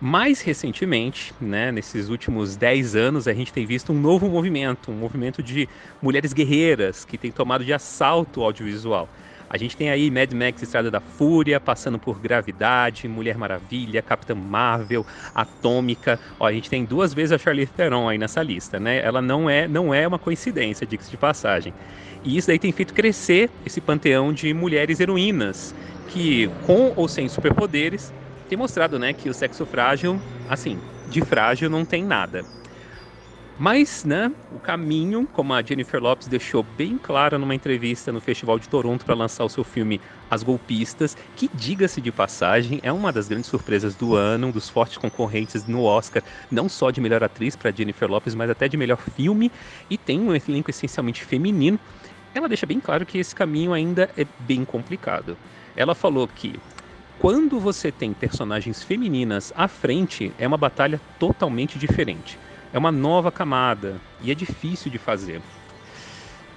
Mais 0.00 0.40
recentemente, 0.40 1.34
né, 1.40 1.72
nesses 1.72 2.08
últimos 2.10 2.56
10 2.56 2.94
anos, 2.94 3.26
a 3.26 3.34
gente 3.34 3.52
tem 3.52 3.66
visto 3.66 3.92
um 3.92 4.00
novo 4.00 4.28
movimento, 4.28 4.92
um 4.92 4.96
movimento 4.96 5.42
de 5.42 5.68
mulheres 6.00 6.32
guerreiras 6.32 7.04
que 7.04 7.18
tem 7.18 7.32
tomado 7.32 7.64
de 7.64 7.72
assalto 7.72 8.40
o 8.40 8.44
audiovisual. 8.44 9.08
A 9.52 9.58
gente 9.58 9.76
tem 9.76 9.90
aí 9.90 10.10
Mad 10.10 10.32
Max 10.32 10.62
Estrada 10.62 10.90
da 10.90 10.98
Fúria, 10.98 11.60
passando 11.60 11.98
por 11.98 12.18
Gravidade, 12.18 13.06
Mulher 13.06 13.36
Maravilha, 13.36 14.00
Capitã 14.00 14.34
Marvel, 14.34 15.04
Atômica. 15.34 16.18
Ó, 16.40 16.46
a 16.46 16.52
gente 16.52 16.70
tem 16.70 16.86
duas 16.86 17.12
vezes 17.12 17.32
a 17.32 17.38
Charlize 17.38 17.70
Theron 17.70 18.08
aí 18.08 18.16
nessa 18.16 18.42
lista, 18.42 18.80
né? 18.80 19.04
Ela 19.04 19.20
não 19.20 19.50
é, 19.50 19.68
não 19.68 19.92
é 19.92 20.08
uma 20.08 20.18
coincidência, 20.18 20.86
diga-se 20.86 21.10
de 21.10 21.18
passagem. 21.18 21.74
E 22.24 22.38
isso 22.38 22.48
daí 22.48 22.58
tem 22.58 22.72
feito 22.72 22.94
crescer 22.94 23.50
esse 23.66 23.78
panteão 23.78 24.32
de 24.32 24.54
mulheres 24.54 25.00
heroínas, 25.00 25.74
que 26.08 26.48
com 26.62 26.94
ou 26.96 27.06
sem 27.06 27.28
superpoderes, 27.28 28.10
tem 28.48 28.56
mostrado, 28.56 28.98
né, 28.98 29.12
que 29.12 29.28
o 29.28 29.34
sexo 29.34 29.66
frágil, 29.66 30.18
assim, 30.48 30.78
de 31.10 31.20
frágil 31.20 31.68
não 31.68 31.84
tem 31.84 32.02
nada. 32.02 32.42
Mas, 33.64 34.02
né, 34.04 34.28
o 34.50 34.58
caminho, 34.58 35.24
como 35.32 35.54
a 35.54 35.62
Jennifer 35.62 36.02
Lopes 36.02 36.26
deixou 36.26 36.64
bem 36.64 36.98
claro 36.98 37.38
numa 37.38 37.54
entrevista 37.54 38.10
no 38.10 38.20
Festival 38.20 38.58
de 38.58 38.68
Toronto 38.68 39.06
para 39.06 39.14
lançar 39.14 39.44
o 39.44 39.48
seu 39.48 39.62
filme 39.62 40.00
As 40.28 40.42
Golpistas, 40.42 41.16
que, 41.36 41.48
diga-se 41.54 42.00
de 42.00 42.10
passagem, 42.10 42.80
é 42.82 42.92
uma 42.92 43.12
das 43.12 43.28
grandes 43.28 43.48
surpresas 43.48 43.94
do 43.94 44.16
ano, 44.16 44.48
um 44.48 44.50
dos 44.50 44.68
fortes 44.68 44.98
concorrentes 44.98 45.64
no 45.64 45.84
Oscar, 45.84 46.24
não 46.50 46.68
só 46.68 46.90
de 46.90 47.00
melhor 47.00 47.22
atriz 47.22 47.54
para 47.54 47.70
Jennifer 47.70 48.10
Lopes, 48.10 48.34
mas 48.34 48.50
até 48.50 48.66
de 48.66 48.76
melhor 48.76 48.98
filme, 48.98 49.48
e 49.88 49.96
tem 49.96 50.18
um 50.18 50.34
elenco 50.34 50.68
essencialmente 50.68 51.24
feminino. 51.24 51.78
Ela 52.34 52.48
deixa 52.48 52.66
bem 52.66 52.80
claro 52.80 53.06
que 53.06 53.16
esse 53.16 53.32
caminho 53.32 53.72
ainda 53.72 54.10
é 54.16 54.26
bem 54.40 54.64
complicado. 54.64 55.38
Ela 55.76 55.94
falou 55.94 56.26
que 56.26 56.56
quando 57.20 57.60
você 57.60 57.92
tem 57.92 58.12
personagens 58.12 58.82
femininas 58.82 59.52
à 59.54 59.68
frente, 59.68 60.32
é 60.36 60.48
uma 60.48 60.56
batalha 60.56 61.00
totalmente 61.16 61.78
diferente. 61.78 62.36
É 62.72 62.78
uma 62.78 62.92
nova 62.92 63.30
camada 63.30 64.00
e 64.22 64.30
é 64.30 64.34
difícil 64.34 64.90
de 64.90 64.98
fazer. 64.98 65.40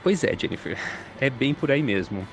Pois 0.01 0.23
é, 0.23 0.35
Jennifer, 0.37 0.77
é 1.19 1.29
bem 1.29 1.53
por 1.53 1.71
aí 1.71 1.83
mesmo. 1.83 2.27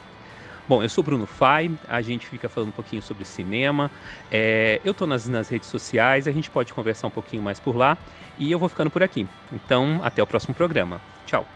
Bom, 0.68 0.82
eu 0.82 0.88
sou 0.88 1.02
Bruno 1.02 1.26
Fai, 1.26 1.70
a 1.88 2.00
gente 2.00 2.26
fica 2.26 2.48
falando 2.48 2.68
um 2.68 2.72
pouquinho 2.72 3.02
sobre 3.02 3.24
cinema. 3.24 3.90
É, 4.30 4.80
eu 4.84 4.92
estou 4.92 5.06
nas, 5.06 5.26
nas 5.26 5.48
redes 5.48 5.68
sociais, 5.68 6.28
a 6.28 6.32
gente 6.32 6.48
pode 6.48 6.72
conversar 6.72 7.08
um 7.08 7.10
pouquinho 7.10 7.42
mais 7.42 7.58
por 7.58 7.74
lá. 7.74 7.98
E 8.38 8.50
eu 8.50 8.58
vou 8.58 8.68
ficando 8.68 8.90
por 8.90 9.02
aqui. 9.02 9.26
Então, 9.52 10.00
até 10.04 10.22
o 10.22 10.26
próximo 10.26 10.54
programa. 10.54 11.00
Tchau. 11.26 11.46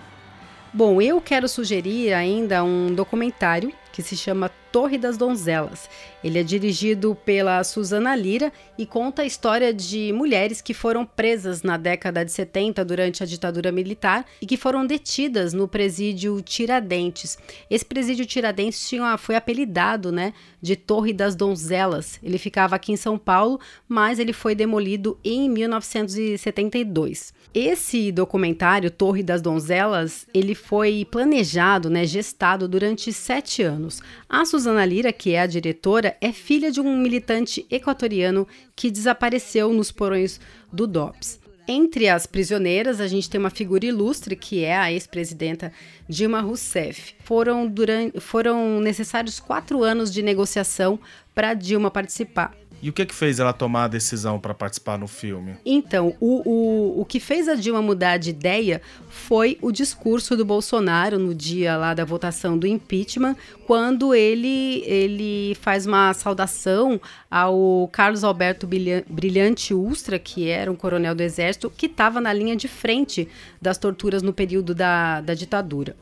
Bom, 0.73 1.01
eu 1.01 1.21
quero 1.21 1.49
sugerir 1.49 2.13
ainda 2.13 2.63
um 2.65 2.95
documentário 2.95 3.73
que 3.93 4.03
se 4.03 4.17
chama 4.17 4.51
Torre 4.77 4.99
das 4.99 5.17
Donzelas. 5.17 5.89
Ele 6.23 6.39
é 6.39 6.43
dirigido 6.43 7.17
pela 7.25 7.65
Susana 7.65 8.15
Lira 8.15 8.53
e 8.77 8.85
conta 8.85 9.23
a 9.23 9.25
história 9.25 9.73
de 9.73 10.13
mulheres 10.13 10.61
que 10.61 10.75
foram 10.75 11.07
presas 11.07 11.63
na 11.63 11.79
década 11.79 12.23
de 12.23 12.31
70 12.31 12.85
durante 12.85 13.23
a 13.23 13.27
ditadura 13.27 13.73
militar 13.73 14.27
e 14.39 14.45
que 14.45 14.59
foram 14.59 14.85
detidas 14.85 15.55
no 15.55 15.67
presídio 15.67 16.43
Tiradentes. 16.43 17.39
Esse 17.71 17.87
presídio 17.87 18.27
Tiradentes 18.27 18.87
tinha, 18.87 19.17
foi 19.17 19.35
apelidado 19.37 20.13
né, 20.13 20.35
de 20.61 20.77
Torre 20.77 21.15
das 21.15 21.35
Donzelas. 21.35 22.19
Ele 22.23 22.37
ficava 22.37 22.77
aqui 22.77 22.93
em 22.93 22.97
São 22.97 23.17
Paulo, 23.17 23.59
mas 23.89 24.19
ele 24.19 24.35
foi 24.35 24.55
demolido 24.55 25.19
em 25.25 25.49
1972. 25.49 27.33
Esse 27.55 28.13
documentário, 28.13 28.91
Torre 28.91 29.23
das 29.23 29.41
Donzelas, 29.41 30.27
ele 30.35 30.55
foi 30.55 31.07
planejado, 31.11 31.89
né, 31.89 32.05
gestado 32.05 32.69
durante 32.69 33.11
sete 33.13 33.63
anos. 33.63 34.03
A 34.29 34.45
Susana 34.67 34.85
Lira, 34.85 35.13
que 35.13 35.33
é 35.33 35.41
a 35.43 35.47
diretora, 35.47 36.17
é 36.21 36.33
filha 36.33 36.73
de 36.73 36.81
um 36.81 36.97
militante 36.99 37.65
equatoriano 37.71 38.49
que 38.75 38.91
desapareceu 38.91 39.73
nos 39.73 39.93
porões 39.93 40.41
do 40.73 40.89
DOPS. 40.89 41.39
Entre 41.69 42.09
as 42.09 42.27
prisioneiras, 42.27 43.01
a 43.01 43.07
gente 43.07 43.31
tem 43.31 43.39
uma 43.39 43.49
figura 43.49 43.87
ilustre, 43.87 44.35
que 44.35 44.65
é 44.65 44.77
a 44.77 44.91
ex-presidenta 44.91 45.73
Dilma 46.09 46.41
Rousseff. 46.41 47.15
Foram, 47.23 47.69
durante, 47.69 48.19
foram 48.19 48.81
necessários 48.81 49.39
quatro 49.39 49.85
anos 49.85 50.13
de 50.13 50.21
negociação 50.21 50.99
para 51.33 51.55
Dilma 51.55 51.89
participar. 51.89 52.53
E 52.83 52.91
o 52.91 52.93
que 52.93 53.07
que 53.07 53.15
fez 53.15 53.41
ela 53.41 53.53
tomar 53.53 53.85
a 53.85 53.89
decisão 53.89 54.39
para 54.39 54.53
participar 54.55 54.99
no 54.99 55.09
filme? 55.09 55.55
Então, 55.65 56.15
o, 56.21 56.43
o, 56.49 57.01
o 57.01 57.05
que 57.05 57.19
fez 57.19 57.49
a 57.49 57.55
Dilma 57.55 57.81
mudar 57.81 58.19
de 58.19 58.31
ideia 58.31 58.83
foi 59.09 59.59
o 59.63 59.73
discurso 59.73 60.37
do 60.37 60.45
Bolsonaro 60.45 61.19
no 61.19 61.35
dia 61.35 61.77
lá 61.77 61.95
da 61.95 62.05
votação 62.05 62.59
do 62.59 62.67
impeachment, 62.67 63.35
quando 63.67 64.15
ele, 64.15 64.83
ele 64.85 65.57
faz 65.61 65.87
uma 65.87 66.13
saudação 66.15 67.01
ao 67.31 67.89
Carlos 67.93 68.23
Alberto 68.23 68.67
Brilha- 68.67 69.05
Brilhante 69.09 69.73
Ustra, 69.75 70.19
que 70.19 70.49
era 70.49 70.71
um 70.71 70.77
coronel 70.77 71.15
do 71.15 71.23
Exército, 71.23 71.71
que 71.71 71.87
estava 71.87 72.21
na 72.21 72.33
linha 72.33 72.55
de 72.55 72.69
frente 72.69 73.27
das 73.61 73.79
torturas 73.79 74.23
no 74.23 74.33
período 74.33 74.75
da, 74.75 75.21
da 75.23 75.35
ditadura. 75.35 75.97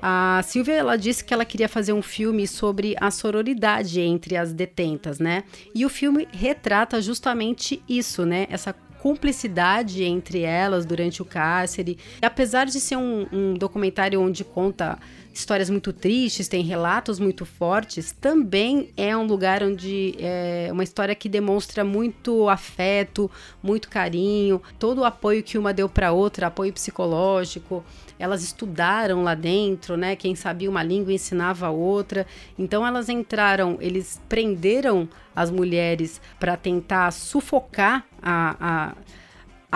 A 0.00 0.42
Silvia 0.44 0.74
ela 0.74 0.96
disse 0.96 1.24
que 1.24 1.32
ela 1.32 1.44
queria 1.44 1.68
fazer 1.68 1.92
um 1.92 2.02
filme 2.02 2.46
sobre 2.46 2.94
a 3.00 3.10
sororidade 3.10 4.00
entre 4.00 4.36
as 4.36 4.52
detentas, 4.52 5.18
né? 5.18 5.44
E 5.74 5.84
o 5.86 5.88
filme 5.88 6.28
retrata 6.30 7.00
justamente 7.00 7.82
isso, 7.88 8.24
né? 8.24 8.46
Essa 8.50 8.74
cumplicidade 9.06 10.02
entre 10.02 10.42
elas 10.42 10.84
durante 10.84 11.22
o 11.22 11.24
cárcere. 11.24 11.98
E 12.20 12.26
apesar 12.26 12.66
de 12.66 12.80
ser 12.80 12.96
um, 12.96 13.26
um 13.32 13.54
documentário 13.54 14.20
onde 14.20 14.42
conta 14.42 14.98
histórias 15.38 15.68
muito 15.68 15.92
tristes, 15.92 16.48
tem 16.48 16.62
relatos 16.62 17.18
muito 17.18 17.44
fortes, 17.44 18.12
também 18.12 18.90
é 18.96 19.16
um 19.16 19.26
lugar 19.26 19.62
onde 19.62 20.14
é 20.18 20.68
uma 20.72 20.82
história 20.82 21.14
que 21.14 21.28
demonstra 21.28 21.84
muito 21.84 22.48
afeto, 22.48 23.30
muito 23.62 23.88
carinho, 23.88 24.62
todo 24.78 25.02
o 25.02 25.04
apoio 25.04 25.42
que 25.42 25.58
uma 25.58 25.74
deu 25.74 25.88
para 25.88 26.12
outra, 26.12 26.46
apoio 26.46 26.72
psicológico. 26.72 27.84
Elas 28.18 28.42
estudaram 28.42 29.22
lá 29.22 29.34
dentro, 29.34 29.94
né? 29.94 30.16
Quem 30.16 30.34
sabia 30.34 30.70
uma 30.70 30.82
língua 30.82 31.12
ensinava 31.12 31.66
a 31.66 31.70
outra. 31.70 32.26
Então 32.58 32.86
elas 32.86 33.10
entraram, 33.10 33.76
eles 33.78 34.20
prenderam 34.26 35.06
as 35.34 35.50
mulheres 35.50 36.18
para 36.40 36.56
tentar 36.56 37.10
sufocar 37.10 38.06
a, 38.22 38.56
a 38.58 38.94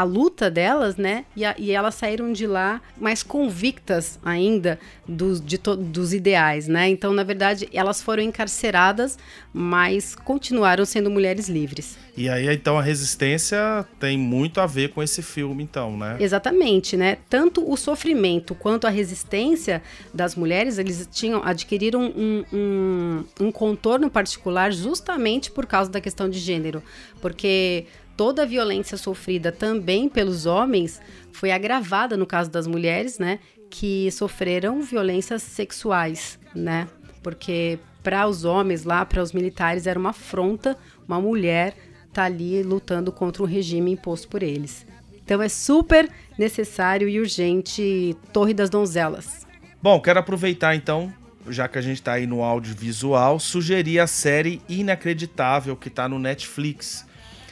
a 0.00 0.04
luta 0.04 0.50
delas, 0.50 0.96
né? 0.96 1.24
E, 1.36 1.44
a- 1.44 1.54
e 1.58 1.70
elas 1.72 1.94
saíram 1.94 2.32
de 2.32 2.46
lá 2.46 2.80
mais 2.98 3.22
convictas 3.22 4.18
ainda 4.24 4.78
dos, 5.06 5.40
de 5.44 5.58
to- 5.58 5.76
dos 5.76 6.14
ideais, 6.14 6.66
né? 6.68 6.88
Então, 6.88 7.12
na 7.12 7.22
verdade, 7.22 7.68
elas 7.72 8.00
foram 8.00 8.22
encarceradas, 8.22 9.18
mas 9.52 10.14
continuaram 10.14 10.84
sendo 10.84 11.10
mulheres 11.10 11.48
livres. 11.48 11.98
E 12.16 12.28
aí, 12.28 12.48
então, 12.52 12.78
a 12.78 12.82
resistência 12.82 13.86
tem 13.98 14.16
muito 14.18 14.60
a 14.60 14.66
ver 14.66 14.90
com 14.90 15.02
esse 15.02 15.22
filme, 15.22 15.62
então, 15.62 15.96
né? 15.96 16.16
Exatamente, 16.20 16.96
né? 16.96 17.18
Tanto 17.28 17.68
o 17.70 17.76
sofrimento 17.76 18.54
quanto 18.54 18.86
a 18.86 18.90
resistência 18.90 19.82
das 20.12 20.34
mulheres, 20.34 20.78
eles 20.78 21.08
tinham 21.10 21.42
adquiriram 21.44 22.02
um, 22.02 22.44
um, 22.52 23.24
um 23.40 23.52
contorno 23.52 24.10
particular 24.10 24.72
justamente 24.72 25.50
por 25.50 25.66
causa 25.66 25.90
da 25.90 26.00
questão 26.00 26.28
de 26.28 26.38
gênero, 26.38 26.82
porque 27.20 27.86
toda 28.20 28.42
a 28.42 28.44
violência 28.44 28.98
sofrida 28.98 29.50
também 29.50 30.06
pelos 30.06 30.44
homens 30.44 31.00
foi 31.32 31.50
agravada 31.50 32.18
no 32.18 32.26
caso 32.26 32.50
das 32.50 32.66
mulheres, 32.66 33.18
né? 33.18 33.38
Que 33.70 34.10
sofreram 34.10 34.82
violências 34.82 35.42
sexuais, 35.42 36.38
né? 36.54 36.86
Porque 37.22 37.78
para 38.02 38.26
os 38.26 38.44
homens 38.44 38.84
lá, 38.84 39.06
para 39.06 39.22
os 39.22 39.32
militares, 39.32 39.86
era 39.86 39.98
uma 39.98 40.10
afronta 40.10 40.76
uma 41.08 41.18
mulher 41.18 41.74
tá 42.12 42.24
ali 42.24 42.62
lutando 42.62 43.10
contra 43.10 43.42
um 43.42 43.46
regime 43.46 43.92
imposto 43.92 44.28
por 44.28 44.42
eles. 44.42 44.86
Então 45.24 45.40
é 45.40 45.48
super 45.48 46.06
necessário 46.36 47.08
e 47.08 47.18
urgente 47.18 48.14
Torre 48.34 48.52
das 48.52 48.68
Donzelas. 48.68 49.46
Bom, 49.82 49.98
quero 49.98 50.18
aproveitar 50.18 50.76
então, 50.76 51.10
já 51.48 51.66
que 51.66 51.78
a 51.78 51.82
gente 51.82 52.02
tá 52.02 52.12
aí 52.12 52.26
no 52.26 52.42
audiovisual, 52.42 53.40
sugerir 53.40 53.98
a 53.98 54.06
série 54.06 54.60
Inacreditável 54.68 55.74
que 55.74 55.88
tá 55.88 56.06
no 56.06 56.18
Netflix. 56.18 57.08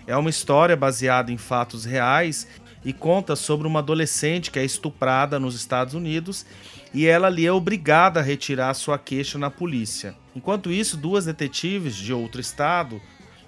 É 0.08 0.16
uma 0.16 0.30
história 0.30 0.74
baseada 0.74 1.30
em 1.30 1.36
fatos 1.36 1.84
reais 1.84 2.48
e 2.82 2.94
conta 2.94 3.36
sobre 3.36 3.66
uma 3.66 3.80
adolescente 3.80 4.50
que 4.50 4.58
é 4.58 4.64
estuprada 4.64 5.38
nos 5.38 5.54
Estados 5.54 5.92
Unidos 5.92 6.46
e 6.94 7.06
ela 7.06 7.26
ali 7.26 7.46
é 7.46 7.52
obrigada 7.52 8.18
a 8.18 8.22
retirar 8.22 8.72
sua 8.72 8.98
queixa 8.98 9.36
na 9.36 9.50
polícia. 9.50 10.16
Enquanto 10.34 10.72
isso, 10.72 10.96
duas 10.96 11.26
detetives 11.26 11.94
de 11.94 12.14
outro 12.14 12.40
estado 12.40 12.98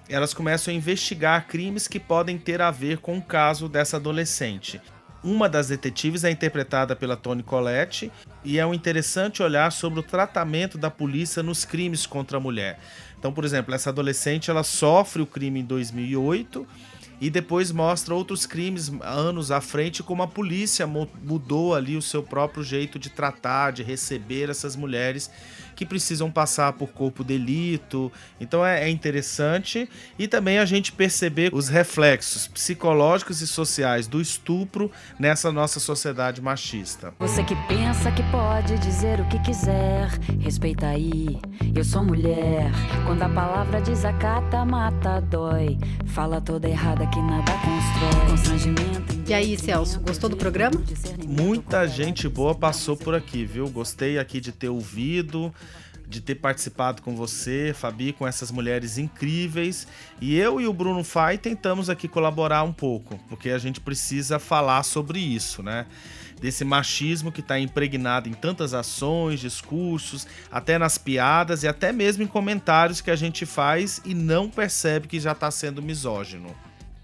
elas 0.06 0.34
começam 0.34 0.74
a 0.74 0.76
investigar 0.76 1.46
crimes 1.46 1.88
que 1.88 1.98
podem 1.98 2.36
ter 2.36 2.60
a 2.60 2.70
ver 2.70 2.98
com 2.98 3.16
o 3.16 3.22
caso 3.22 3.66
dessa 3.66 3.96
adolescente. 3.96 4.82
Uma 5.22 5.48
das 5.48 5.68
detetives 5.68 6.24
é 6.24 6.30
interpretada 6.30 6.96
pela 6.96 7.16
Toni 7.16 7.42
Collette 7.42 8.10
e 8.42 8.58
é 8.58 8.66
um 8.66 8.74
interessante 8.74 9.42
olhar 9.42 9.70
sobre 9.70 10.00
o 10.00 10.02
tratamento 10.02 10.76
da 10.76 10.90
polícia 10.90 11.42
nos 11.42 11.64
crimes 11.64 12.06
contra 12.06 12.38
a 12.38 12.40
mulher. 12.40 12.78
Então, 13.20 13.32
por 13.32 13.44
exemplo, 13.44 13.72
essa 13.74 13.90
adolescente 13.90 14.50
ela 14.50 14.62
sofre 14.64 15.20
o 15.20 15.26
crime 15.26 15.60
em 15.60 15.64
2008 15.64 16.66
e 17.20 17.28
depois 17.28 17.70
mostra 17.70 18.14
outros 18.14 18.46
crimes 18.46 18.90
anos 19.02 19.50
à 19.50 19.60
frente 19.60 20.02
como 20.02 20.22
a 20.22 20.26
polícia 20.26 20.86
mu- 20.86 21.06
mudou 21.22 21.74
ali 21.74 21.94
o 21.98 22.00
seu 22.00 22.22
próprio 22.22 22.64
jeito 22.64 22.98
de 22.98 23.10
tratar, 23.10 23.72
de 23.72 23.82
receber 23.82 24.48
essas 24.48 24.74
mulheres 24.74 25.30
que 25.80 25.86
precisam 25.86 26.30
passar 26.30 26.74
por 26.74 26.88
corpo 26.88 27.24
delito. 27.24 28.12
Então 28.38 28.64
é, 28.64 28.84
é 28.84 28.90
interessante 28.90 29.88
e 30.18 30.28
também 30.28 30.58
a 30.58 30.66
gente 30.66 30.92
perceber 30.92 31.54
os 31.54 31.70
reflexos 31.70 32.46
psicológicos 32.46 33.40
e 33.40 33.46
sociais 33.46 34.06
do 34.06 34.20
estupro 34.20 34.92
nessa 35.18 35.50
nossa 35.50 35.80
sociedade 35.80 36.42
machista. 36.42 37.14
Você 37.18 37.42
que 37.42 37.56
pensa 37.66 38.12
que 38.12 38.22
pode 38.24 38.78
dizer 38.80 39.20
o 39.20 39.28
que 39.28 39.38
quiser, 39.38 40.10
respeita 40.38 40.86
aí. 40.86 41.40
Eu 41.74 41.82
sou 41.82 42.04
mulher. 42.04 42.70
Quando 43.06 43.22
a 43.22 43.28
palavra 43.30 43.80
desacata, 43.80 44.62
mata, 44.66 45.18
dói. 45.22 45.78
Fala 46.08 46.42
toda 46.42 46.68
errada 46.68 47.06
que 47.06 47.22
nada 47.22 47.52
constrói. 47.52 48.26
Constrangimento. 48.28 49.19
E 49.30 49.32
aí, 49.32 49.56
Celso, 49.56 50.00
gostou 50.00 50.28
do 50.28 50.36
programa? 50.36 50.82
Muita 51.24 51.86
gente 51.86 52.28
boa 52.28 52.52
passou 52.52 52.96
por 52.96 53.14
aqui, 53.14 53.44
viu? 53.44 53.70
Gostei 53.70 54.18
aqui 54.18 54.40
de 54.40 54.50
ter 54.50 54.68
ouvido, 54.68 55.54
de 56.08 56.20
ter 56.20 56.34
participado 56.34 57.00
com 57.00 57.14
você, 57.14 57.72
Fabi, 57.72 58.12
com 58.12 58.26
essas 58.26 58.50
mulheres 58.50 58.98
incríveis. 58.98 59.86
E 60.20 60.36
eu 60.36 60.60
e 60.60 60.66
o 60.66 60.72
Bruno 60.72 61.04
Fai 61.04 61.38
tentamos 61.38 61.88
aqui 61.88 62.08
colaborar 62.08 62.64
um 62.64 62.72
pouco, 62.72 63.20
porque 63.28 63.50
a 63.50 63.58
gente 63.58 63.80
precisa 63.80 64.40
falar 64.40 64.82
sobre 64.82 65.20
isso, 65.20 65.62
né? 65.62 65.86
Desse 66.40 66.64
machismo 66.64 67.30
que 67.30 67.40
está 67.40 67.56
impregnado 67.56 68.28
em 68.28 68.32
tantas 68.32 68.74
ações, 68.74 69.38
discursos, 69.38 70.26
até 70.50 70.76
nas 70.76 70.98
piadas 70.98 71.62
e 71.62 71.68
até 71.68 71.92
mesmo 71.92 72.24
em 72.24 72.26
comentários 72.26 73.00
que 73.00 73.12
a 73.12 73.16
gente 73.16 73.46
faz 73.46 74.02
e 74.04 74.12
não 74.12 74.50
percebe 74.50 75.06
que 75.06 75.20
já 75.20 75.30
está 75.30 75.52
sendo 75.52 75.80
misógino. 75.80 76.52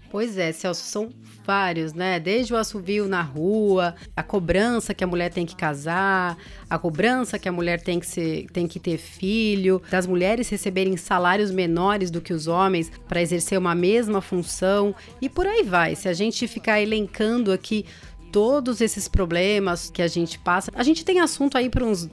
Pois 0.09 0.37
é, 0.37 0.51
Celso, 0.51 0.83
são 0.83 1.09
vários, 1.45 1.93
né? 1.93 2.19
Desde 2.19 2.53
o 2.53 2.57
assovio 2.57 3.07
na 3.07 3.21
rua, 3.21 3.95
a 4.15 4.23
cobrança 4.23 4.93
que 4.93 5.03
a 5.03 5.07
mulher 5.07 5.31
tem 5.31 5.45
que 5.45 5.55
casar, 5.55 6.37
a 6.69 6.77
cobrança 6.77 7.37
que 7.37 7.47
a 7.47 7.51
mulher 7.51 7.81
tem 7.81 7.99
que, 7.99 8.05
ser, 8.05 8.47
tem 8.51 8.67
que 8.67 8.79
ter 8.79 8.97
filho, 8.97 9.81
das 9.89 10.07
mulheres 10.07 10.49
receberem 10.49 10.95
salários 10.97 11.51
menores 11.51 12.09
do 12.09 12.21
que 12.21 12.33
os 12.33 12.47
homens 12.47 12.91
para 13.07 13.21
exercer 13.21 13.57
uma 13.57 13.75
mesma 13.75 14.21
função 14.21 14.95
e 15.21 15.29
por 15.29 15.45
aí 15.45 15.63
vai. 15.63 15.95
Se 15.95 16.07
a 16.07 16.13
gente 16.13 16.47
ficar 16.47 16.81
elencando 16.81 17.51
aqui 17.51 17.85
todos 18.31 18.81
esses 18.81 19.07
problemas 19.07 19.89
que 19.89 20.01
a 20.01 20.07
gente 20.07 20.39
passa, 20.39 20.71
a 20.75 20.83
gente 20.83 21.03
tem 21.03 21.19
assunto 21.19 21.57
aí 21.57 21.69
para 21.69 21.85
uns 21.85 22.09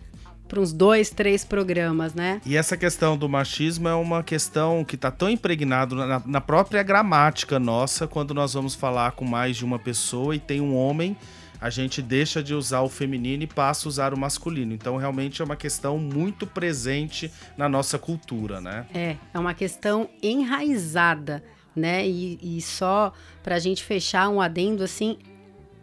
para 0.46 0.60
uns 0.60 0.72
dois, 0.72 1.10
três 1.10 1.44
programas, 1.44 2.14
né? 2.14 2.40
E 2.44 2.56
essa 2.56 2.76
questão 2.76 3.16
do 3.16 3.28
machismo 3.28 3.88
é 3.88 3.94
uma 3.94 4.22
questão 4.22 4.84
que 4.84 4.94
está 4.94 5.10
tão 5.10 5.28
impregnado 5.28 5.94
na, 5.94 6.22
na 6.24 6.40
própria 6.40 6.82
gramática 6.82 7.58
nossa, 7.58 8.06
quando 8.06 8.34
nós 8.34 8.54
vamos 8.54 8.74
falar 8.74 9.12
com 9.12 9.24
mais 9.24 9.56
de 9.56 9.64
uma 9.64 9.78
pessoa 9.78 10.36
e 10.36 10.38
tem 10.38 10.60
um 10.60 10.76
homem, 10.76 11.16
a 11.60 11.70
gente 11.70 12.02
deixa 12.02 12.42
de 12.42 12.52
usar 12.54 12.82
o 12.82 12.88
feminino 12.88 13.44
e 13.44 13.46
passa 13.46 13.86
a 13.86 13.88
usar 13.88 14.12
o 14.12 14.18
masculino. 14.18 14.74
Então, 14.74 14.96
realmente 14.96 15.40
é 15.40 15.44
uma 15.44 15.56
questão 15.56 15.98
muito 15.98 16.46
presente 16.46 17.32
na 17.56 17.68
nossa 17.68 17.98
cultura, 17.98 18.60
né? 18.60 18.86
É, 18.94 19.16
é 19.32 19.38
uma 19.38 19.54
questão 19.54 20.08
enraizada, 20.22 21.42
né? 21.74 22.06
E, 22.06 22.38
e 22.58 22.60
só 22.60 23.12
para 23.42 23.54
a 23.54 23.58
gente 23.58 23.82
fechar 23.82 24.28
um 24.28 24.40
adendo 24.40 24.82
assim, 24.82 25.16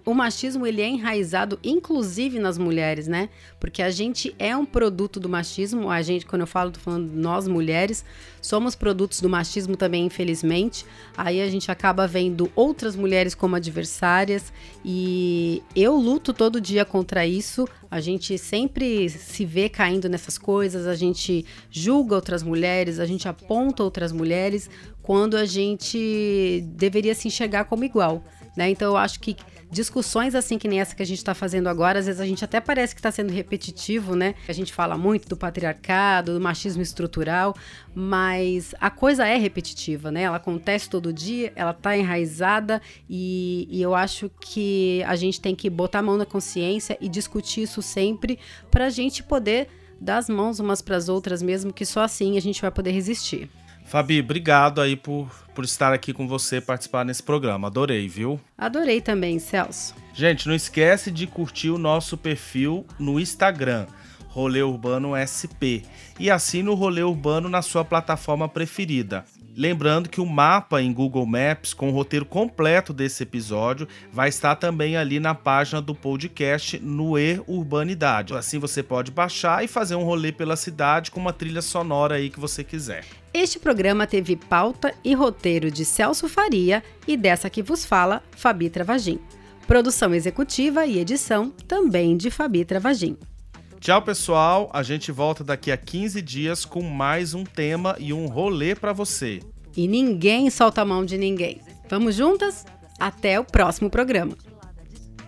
o 0.06 0.14
machismo 0.14 0.66
ele 0.66 0.82
é 0.82 0.88
enraizado 0.88 1.60
inclusive 1.64 2.40
nas 2.40 2.58
mulheres, 2.58 3.08
né? 3.08 3.30
Porque 3.60 3.82
a 3.82 3.90
gente 3.90 4.36
é 4.40 4.56
um 4.56 4.66
produto 4.66 5.20
do 5.20 5.30
machismo. 5.30 5.90
A 5.90 6.02
gente, 6.02 6.26
quando 6.26 6.42
eu 6.42 6.48
falo, 6.48 6.72
tô 6.72 6.80
falando 6.80 7.12
nós 7.14 7.48
mulheres, 7.48 8.04
somos 8.42 8.76
produtos 8.76 9.22
do 9.22 9.30
machismo 9.30 9.78
também, 9.78 10.06
infelizmente. 10.06 10.86
Aí 11.16 11.42
a 11.42 11.50
gente 11.50 11.72
acaba 11.72 12.08
vendo 12.08 12.52
outras 12.56 12.96
mulheres 12.96 13.36
como 13.36 13.56
adversárias 13.56 14.52
e 14.84 15.62
eu 15.76 15.96
luto 15.96 16.34
todo 16.34 16.60
dia 16.60 16.84
contra 16.84 17.26
isso. 17.26 17.68
A 17.90 18.00
gente 18.00 18.38
sempre 18.38 19.10
se 19.10 19.46
vê 19.46 19.70
caindo 19.70 20.10
nessas 20.10 20.38
coisas, 20.38 20.88
a 20.88 20.96
gente 20.96 21.46
julga 21.70 22.16
outras 22.16 22.42
mulheres, 22.42 23.00
a 23.00 23.06
gente 23.06 23.28
aponta 23.28 23.84
outras 23.84 24.12
mulheres 24.12 24.70
quando 25.02 25.36
a 25.36 25.46
gente 25.46 26.64
deveria 26.74 27.14
se 27.14 27.28
enxergar 27.28 27.66
como 27.66 27.84
igual. 27.84 28.24
Né? 28.56 28.70
Então 28.70 28.90
eu 28.90 28.98
acho 28.98 29.20
que 29.20 29.38
discussões 29.72 30.36
assim 30.36 30.58
que 30.58 30.68
nem 30.68 30.82
essa 30.82 30.94
que 30.94 31.02
a 31.02 31.06
gente 31.06 31.20
está 31.20 31.34
fazendo 31.34 31.70
agora, 31.70 32.00
às 32.00 32.06
vezes 32.06 32.20
a 32.20 32.26
gente 32.26 32.44
até 32.44 32.60
parece 32.60 32.94
que 32.94 33.00
está 33.00 33.10
sendo 33.10 33.32
repetitivo, 33.32 34.16
né? 34.16 34.36
A 34.48 34.52
gente 34.52 34.74
fala 34.74 34.98
muito 34.98 35.30
do 35.30 35.38
patriarcado, 35.38 36.34
do 36.34 36.42
machismo 36.42 36.82
estrutural, 36.82 37.56
mas 37.96 38.76
a 38.82 38.90
coisa 38.90 39.26
é 39.26 39.38
repetitiva, 39.38 40.12
né? 40.12 40.24
Ela 40.24 40.36
acontece 40.36 40.90
todo 40.90 41.14
dia, 41.14 41.54
ela 41.56 41.72
está 41.72 41.96
enraizada 41.96 42.82
e, 43.10 43.68
e 43.72 43.82
eu 43.82 43.96
acho 43.96 44.30
que 44.42 45.02
a 45.08 45.16
gente 45.16 45.40
tem 45.40 45.56
que 45.56 45.70
botar 45.70 46.00
a 46.00 46.04
mão 46.04 46.18
na 46.18 46.26
consciência 46.26 46.98
e 47.00 47.08
discutir 47.08 47.62
isso 47.62 47.82
sempre 47.82 48.38
para 48.70 48.88
a 48.88 48.90
gente 48.90 49.24
poder 49.24 49.70
dar 50.02 50.18
as 50.18 50.28
mãos 50.28 50.60
umas 50.60 50.82
para 50.82 50.98
as 50.98 51.08
outras 51.08 51.42
mesmo, 51.42 51.72
que 51.72 51.86
só 51.86 52.02
assim 52.02 52.36
a 52.36 52.42
gente 52.42 52.60
vai 52.62 52.72
poder 52.72 52.92
resistir. 52.92 53.50
Fabi, 53.92 54.22
obrigado 54.22 54.80
aí 54.80 54.96
por, 54.96 55.30
por 55.54 55.66
estar 55.66 55.92
aqui 55.92 56.14
com 56.14 56.26
você 56.26 56.62
participar 56.62 57.04
nesse 57.04 57.22
programa. 57.22 57.68
Adorei, 57.68 58.08
viu? 58.08 58.40
Adorei 58.58 59.02
também, 59.02 59.38
Celso. 59.38 59.94
Gente, 60.14 60.48
não 60.48 60.56
esquece 60.56 61.12
de 61.12 61.28
curtir 61.28 61.72
o 61.72 61.78
nosso 61.78 62.18
perfil 62.18 62.86
no 62.98 63.20
Instagram, 63.20 63.88
Rolê 64.30 64.64
Urbano 64.64 65.12
SP, 65.20 65.84
e 66.18 66.32
assine 66.32 66.70
o 66.70 66.74
Rolê 66.74 67.04
Urbano 67.04 67.50
na 67.50 67.62
sua 67.62 67.84
plataforma 67.84 68.48
preferida. 68.48 69.26
Lembrando 69.56 70.10
que 70.10 70.22
o 70.22 70.26
mapa 70.26 70.82
em 70.82 70.94
Google 70.94 71.26
Maps 71.26 71.74
com 71.74 71.90
o 71.90 71.92
roteiro 71.92 72.26
completo 72.26 72.94
desse 72.94 73.24
episódio 73.24 73.88
vai 74.12 74.30
estar 74.30 74.56
também 74.56 74.96
ali 74.96 75.20
na 75.20 75.36
página 75.36 75.82
do 75.82 75.94
podcast 75.94 76.80
no 76.80 77.18
E 77.18 77.42
Urbanidade. 77.48 78.34
Assim 78.34 78.60
você 78.60 78.82
pode 78.82 79.12
baixar 79.12 79.64
e 79.64 79.68
fazer 79.68 79.96
um 79.96 80.04
rolê 80.04 80.32
pela 80.32 80.56
cidade 80.56 81.12
com 81.12 81.20
uma 81.20 81.34
trilha 81.34 81.62
sonora 81.62 82.16
aí 82.16 82.30
que 82.30 82.40
você 82.40 82.64
quiser. 82.64 83.06
Este 83.34 83.60
programa 83.60 84.06
teve 84.06 84.36
pauta 84.36 84.94
e 85.04 85.14
roteiro 85.14 85.72
de 85.72 85.86
Celso 85.86 86.28
Faria 86.28 86.84
e 87.08 87.16
dessa 87.16 87.50
que 87.50 87.62
vos 87.62 87.86
fala, 87.86 88.22
Fabi 88.32 88.70
Travagin. 88.70 89.20
Produção 89.68 90.14
executiva 90.14 90.86
e 90.86 91.00
edição 91.00 91.50
também 91.68 92.18
de 92.18 92.30
Fabi 92.30 92.66
Travagin. 92.66 93.18
Tchau, 93.82 94.00
pessoal. 94.00 94.70
A 94.72 94.84
gente 94.84 95.12
volta 95.12 95.44
daqui 95.44 95.72
a 95.72 95.76
15 95.76 96.22
dias 96.22 96.66
com 96.66 96.84
mais 96.84 97.34
um 97.34 97.44
tema 97.44 97.96
e 97.98 98.14
um 98.14 98.28
rolê 98.28 98.76
para 98.76 98.94
você. 98.94 99.40
E 99.76 99.88
ninguém 99.88 100.52
solta 100.52 100.84
a 100.84 100.86
mão 100.86 101.04
de 101.04 101.18
ninguém. 101.18 101.60
Vamos 101.90 102.14
juntas? 102.14 102.64
Até 103.00 103.40
o 103.40 103.44
próximo 103.44 103.90
programa. 103.90 104.38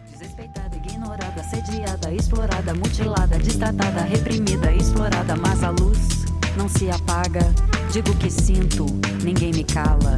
Desrespeitada, 0.07 0.75
ignorada, 0.75 1.41
assediada, 1.41 2.13
explorada, 2.13 2.75
mutilada, 2.75 3.39
destratada, 3.39 4.01
reprimida, 4.01 4.71
explorada, 4.71 5.35
mas 5.35 5.63
a 5.63 5.71
luz 5.71 5.97
não 6.55 6.69
se 6.69 6.91
apaga. 6.91 7.41
Digo 7.91 8.15
que 8.19 8.29
sinto, 8.29 8.85
ninguém 9.23 9.51
me 9.51 9.63
cala. 9.63 10.15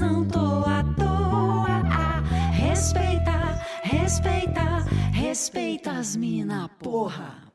Não 0.00 0.24
tô 0.24 0.64
à 0.64 0.84
toa. 0.96 1.82
Ah, 1.90 2.22
respeita, 2.52 3.60
respeita, 3.82 4.84
respeita 5.12 5.90
as 5.92 6.16
mina, 6.16 6.68
porra. 6.78 7.47